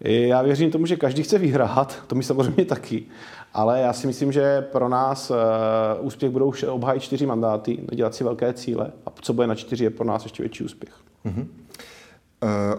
Já 0.00 0.42
věřím 0.42 0.70
tomu, 0.70 0.86
že 0.86 0.96
každý 0.96 1.22
chce 1.22 1.38
vyhrát, 1.38 2.04
to 2.06 2.14
mi 2.14 2.22
samozřejmě 2.22 2.64
taky, 2.64 3.04
ale 3.54 3.80
já 3.80 3.92
si 3.92 4.06
myslím, 4.06 4.32
že 4.32 4.60
pro 4.60 4.88
nás 4.88 5.30
uh, 5.30 5.36
úspěch 6.06 6.32
budou 6.32 6.52
obhájit 6.68 7.02
čtyři 7.02 7.26
mandáty, 7.26 7.78
dělat 7.92 8.14
si 8.14 8.24
velké 8.24 8.52
cíle 8.52 8.92
a 9.06 9.10
co 9.20 9.32
bude 9.32 9.46
na 9.46 9.54
čtyři 9.54 9.84
je 9.84 9.90
pro 9.90 10.04
nás 10.04 10.24
ještě 10.24 10.42
větší 10.42 10.64
úspěch. 10.64 10.94
Mm-hmm. 11.26 11.46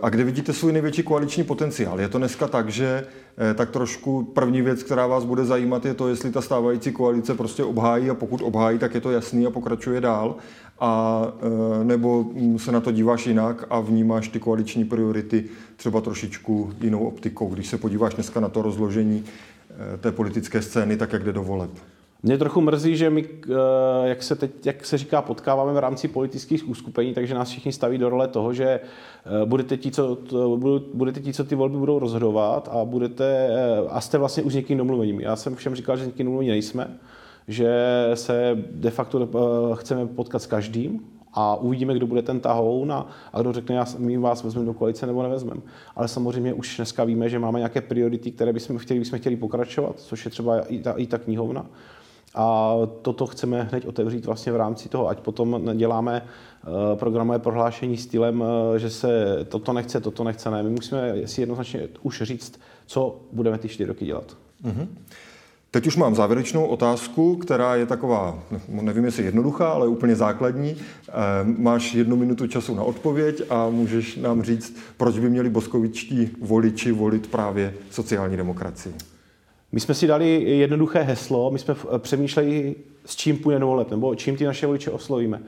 A 0.01 0.09
kde 0.09 0.23
vidíte 0.23 0.53
svůj 0.53 0.73
největší 0.73 1.03
koaliční 1.03 1.43
potenciál? 1.43 2.01
Je 2.01 2.07
to 2.07 2.17
dneska 2.17 2.47
tak, 2.47 2.69
že 2.69 3.05
tak 3.55 3.69
trošku 3.69 4.23
první 4.23 4.61
věc, 4.61 4.83
která 4.83 5.07
vás 5.07 5.25
bude 5.25 5.45
zajímat, 5.45 5.85
je 5.85 5.93
to, 5.93 6.07
jestli 6.07 6.31
ta 6.31 6.41
stávající 6.41 6.91
koalice 6.91 7.35
prostě 7.35 7.63
obhájí 7.63 8.09
a 8.09 8.13
pokud 8.13 8.41
obhájí, 8.41 8.79
tak 8.79 8.95
je 8.95 9.01
to 9.01 9.11
jasný 9.11 9.45
a 9.45 9.49
pokračuje 9.49 10.01
dál, 10.01 10.35
a 10.79 11.23
nebo 11.83 12.25
se 12.57 12.71
na 12.71 12.79
to 12.79 12.91
díváš 12.91 13.27
jinak 13.27 13.65
a 13.69 13.79
vnímáš 13.79 14.27
ty 14.27 14.39
koaliční 14.39 14.85
priority 14.85 15.43
třeba 15.75 16.01
trošičku 16.01 16.73
jinou 16.81 16.99
optikou, 16.99 17.49
když 17.49 17.67
se 17.67 17.77
podíváš 17.77 18.13
dneska 18.13 18.39
na 18.39 18.49
to 18.49 18.61
rozložení 18.61 19.23
té 19.99 20.11
politické 20.11 20.61
scény, 20.61 20.97
tak 20.97 21.13
jak 21.13 21.23
jde 21.23 21.33
do 21.33 21.43
voleb. 21.43 21.71
Mě 22.23 22.37
trochu 22.37 22.61
mrzí, 22.61 22.97
že 22.97 23.09
my, 23.09 23.25
eh, 23.43 23.53
jak 24.03 24.23
se 24.23 24.35
teď, 24.35 24.65
jak 24.65 24.85
se 24.85 24.97
říká, 24.97 25.21
potkáváme 25.21 25.73
v 25.73 25.77
rámci 25.77 26.07
politických 26.07 26.69
uskupení, 26.69 27.13
takže 27.13 27.33
nás 27.33 27.49
všichni 27.49 27.71
staví 27.71 27.97
do 27.97 28.09
role 28.09 28.27
toho, 28.27 28.53
že 28.53 28.65
eh, 28.65 29.45
budete 29.45 29.77
ti, 29.77 29.91
co, 29.91 30.17
budete 30.93 31.19
ti, 31.19 31.33
co 31.33 31.43
ty 31.43 31.55
volby 31.55 31.77
budou 31.77 31.99
rozhodovat 31.99 32.69
a, 32.71 32.85
budete, 32.85 33.49
eh, 33.51 33.87
a 33.89 34.01
jste 34.01 34.17
vlastně 34.17 34.43
už 34.43 34.53
někým 34.53 34.77
domluvením. 34.77 35.19
Já 35.19 35.35
jsem 35.35 35.55
všem 35.55 35.75
říkal, 35.75 35.97
že 35.97 36.05
někým 36.05 36.25
domluvení 36.25 36.49
nejsme, 36.49 36.97
že 37.47 37.75
se 38.13 38.57
de 38.71 38.89
facto 38.89 39.29
chceme 39.75 40.07
potkat 40.07 40.41
s 40.41 40.45
každým 40.45 40.99
a 41.33 41.55
uvidíme, 41.55 41.93
kdo 41.93 42.07
bude 42.07 42.21
ten 42.21 42.39
tahoun 42.39 42.91
a, 42.91 43.07
a 43.33 43.41
kdo 43.41 43.53
řekne, 43.53 43.75
já, 43.75 43.85
my 43.97 44.17
vás 44.17 44.43
vezmeme 44.43 44.65
do 44.65 44.73
koalice 44.73 45.07
nebo 45.07 45.23
nevezmeme. 45.23 45.61
Ale 45.95 46.07
samozřejmě 46.07 46.53
už 46.53 46.77
dneska 46.77 47.03
víme, 47.03 47.29
že 47.29 47.39
máme 47.39 47.59
nějaké 47.59 47.81
priority, 47.81 48.31
které 48.31 48.53
bychom 48.53 48.77
chtěli, 48.77 48.99
bychom 48.99 49.19
chtěli 49.19 49.35
pokračovat, 49.35 49.99
což 49.99 50.25
je 50.25 50.31
třeba 50.31 50.59
i 50.59 50.79
ta, 50.79 50.91
i 50.91 51.07
ta 51.07 51.17
knihovna. 51.17 51.65
A 52.35 52.75
toto 53.01 53.27
chceme 53.27 53.63
hned 53.63 53.85
otevřít 53.85 54.25
vlastně 54.25 54.51
v 54.51 54.55
rámci 54.55 54.89
toho, 54.89 55.09
ať 55.09 55.19
potom 55.19 55.71
děláme 55.75 56.21
eh, 56.23 56.95
programové 56.95 57.39
prohlášení 57.39 57.97
stylem, 57.97 58.43
eh, 58.43 58.79
že 58.79 58.89
se 58.89 59.39
toto 59.49 59.73
nechce, 59.73 60.01
toto 60.01 60.23
nechce, 60.23 60.51
ne. 60.51 60.63
My 60.63 60.69
musíme 60.69 61.13
si 61.25 61.41
jednoznačně 61.41 61.87
už 62.01 62.21
říct, 62.21 62.59
co 62.85 63.19
budeme 63.31 63.57
ty 63.57 63.67
čtyři 63.67 63.87
roky 63.87 64.05
dělat. 64.05 64.37
Mm-hmm. 64.65 64.87
Teď 65.73 65.87
už 65.87 65.95
mám 65.95 66.15
závěrečnou 66.15 66.65
otázku, 66.65 67.35
která 67.35 67.75
je 67.75 67.85
taková, 67.85 68.43
nevím 68.67 69.05
jestli 69.05 69.23
jednoduchá, 69.23 69.69
ale 69.69 69.87
úplně 69.87 70.15
základní. 70.15 70.75
Eh, 70.75 71.13
máš 71.43 71.93
jednu 71.93 72.15
minutu 72.15 72.47
času 72.47 72.75
na 72.75 72.83
odpověď 72.83 73.41
a 73.49 73.69
můžeš 73.69 74.15
nám 74.15 74.43
říct, 74.43 74.77
proč 74.97 75.19
by 75.19 75.29
měli 75.29 75.49
boskovičtí 75.49 76.29
voliči 76.41 76.91
volit 76.91 77.27
právě 77.27 77.73
sociální 77.89 78.37
demokracii. 78.37 78.93
My 79.71 79.79
jsme 79.79 79.93
si 79.93 80.07
dali 80.07 80.43
jednoduché 80.43 81.01
heslo, 81.01 81.51
my 81.51 81.59
jsme 81.59 81.75
přemýšleli, 81.97 82.75
s 83.05 83.15
čím 83.15 83.37
půjde 83.37 83.59
voleb, 83.59 83.91
nebo 83.91 84.15
čím 84.15 84.37
ty 84.37 84.45
naše 84.45 84.65
voliče 84.65 84.91
oslovíme. 84.91 85.41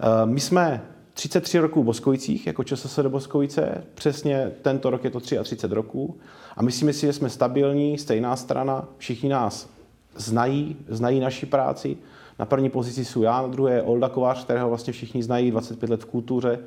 Eh, 0.00 0.26
my 0.26 0.40
jsme 0.40 0.82
33 1.14 1.58
roků 1.58 1.82
v 1.82 1.86
Boskovicích, 1.86 2.46
jako 2.46 2.64
ČSSD 2.64 2.98
Boskovice, 2.98 3.84
přesně 3.94 4.52
tento 4.62 4.90
rok 4.90 5.04
je 5.04 5.10
to 5.10 5.20
33 5.20 5.66
roků 5.74 6.18
a 6.56 6.62
myslíme 6.62 6.92
si, 6.92 7.06
že 7.06 7.12
jsme 7.12 7.30
stabilní, 7.30 7.98
stejná 7.98 8.36
strana, 8.36 8.88
všichni 8.98 9.28
nás 9.28 9.68
znají, 10.16 10.76
znají 10.88 11.20
naši 11.20 11.46
práci. 11.46 11.96
Na 12.38 12.46
první 12.46 12.70
pozici 12.70 13.04
jsou 13.04 13.22
já, 13.22 13.42
na 13.42 13.48
druhé 13.48 13.74
je 13.74 13.82
Olda 13.82 14.08
Kovář, 14.08 14.44
kterého 14.44 14.68
vlastně 14.68 14.92
všichni 14.92 15.22
znají, 15.22 15.50
25 15.50 15.90
let 15.90 16.02
v 16.02 16.06
kultuře. 16.06 16.58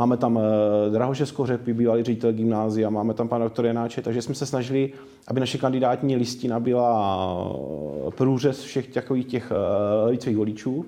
Máme 0.00 0.16
tam 0.16 0.38
eh, 0.38 0.90
Drahoše 0.90 1.26
Skořepy, 1.26 1.74
bývalý 1.74 2.02
ředitel 2.02 2.32
gymnázia, 2.32 2.90
máme 2.90 3.14
tam 3.14 3.28
pana 3.28 3.44
doktor 3.44 3.66
Janáče, 3.66 4.02
takže 4.02 4.22
jsme 4.22 4.34
se 4.34 4.46
snažili, 4.46 4.92
aby 5.26 5.40
naše 5.40 5.58
kandidátní 5.58 6.16
listina 6.16 6.60
byla 6.60 7.52
eh, 8.06 8.10
průřez 8.10 8.62
všech 8.62 8.88
takových 8.88 9.26
těch 9.26 9.52
eh, 9.52 10.10
lidských 10.10 10.36
voličů 10.36 10.84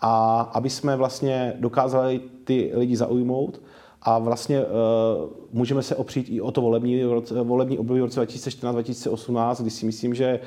a 0.00 0.40
aby 0.40 0.70
jsme 0.70 0.96
vlastně 0.96 1.52
dokázali 1.58 2.20
ty 2.44 2.72
lidi 2.74 2.96
zaujmout 2.96 3.60
a 4.02 4.18
vlastně 4.18 4.64
můžeme 5.52 5.82
se 5.82 5.96
opřít 5.96 6.26
i 6.30 6.40
o 6.40 6.50
to 6.50 6.60
volební, 6.60 7.04
volební 7.42 7.78
období 7.78 8.00
v 8.00 8.04
roce 8.04 8.22
2014-2018, 8.22 9.60
kdy 9.62 9.70
si 9.70 9.86
myslím, 9.86 10.14
že 10.14 10.40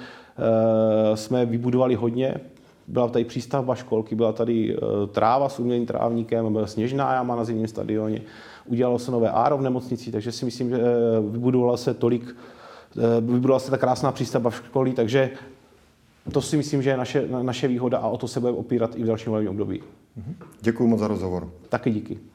jsme 1.15 1.45
vybudovali 1.45 1.95
hodně. 1.95 2.35
Byla 2.87 3.07
tady 3.07 3.25
přístavba 3.25 3.75
školky, 3.75 4.15
byla 4.15 4.31
tady 4.31 4.77
uh, 4.77 5.07
tráva 5.07 5.49
s 5.49 5.59
umělým 5.59 5.85
trávníkem, 5.85 6.53
byla 6.53 6.67
sněžná 6.67 7.13
jáma 7.13 7.35
na 7.35 7.43
zimním 7.43 7.67
stadioně, 7.67 8.21
udělalo 8.65 8.99
se 8.99 9.11
nové 9.11 9.29
áro 9.29 9.57
v 9.57 9.61
nemocnici, 9.61 10.11
takže 10.11 10.31
si 10.31 10.45
myslím, 10.45 10.69
že 10.69 10.77
uh, 10.77 11.31
vybudovala 11.31 11.77
se 11.77 11.93
tolik, 11.93 12.23
uh, 12.23 13.03
vybudovala 13.33 13.59
se 13.59 13.71
ta 13.71 13.77
krásná 13.77 14.11
přístavba 14.11 14.49
v 14.49 14.55
školy, 14.55 14.93
takže 14.93 15.29
to 16.31 16.41
si 16.41 16.57
myslím, 16.57 16.81
že 16.81 16.89
je 16.89 16.97
naše, 16.97 17.27
naše 17.41 17.67
výhoda 17.67 17.97
a 17.97 18.07
o 18.07 18.17
to 18.17 18.27
se 18.27 18.39
budeme 18.39 18.57
opírat 18.57 18.95
i 18.95 19.03
v 19.03 19.05
dalším 19.05 19.29
volebním 19.29 19.51
období. 19.51 19.83
Děkuji 20.61 20.87
moc 20.87 20.99
za 20.99 21.07
rozhovor. 21.07 21.49
Taky 21.69 21.91
díky. 21.91 22.32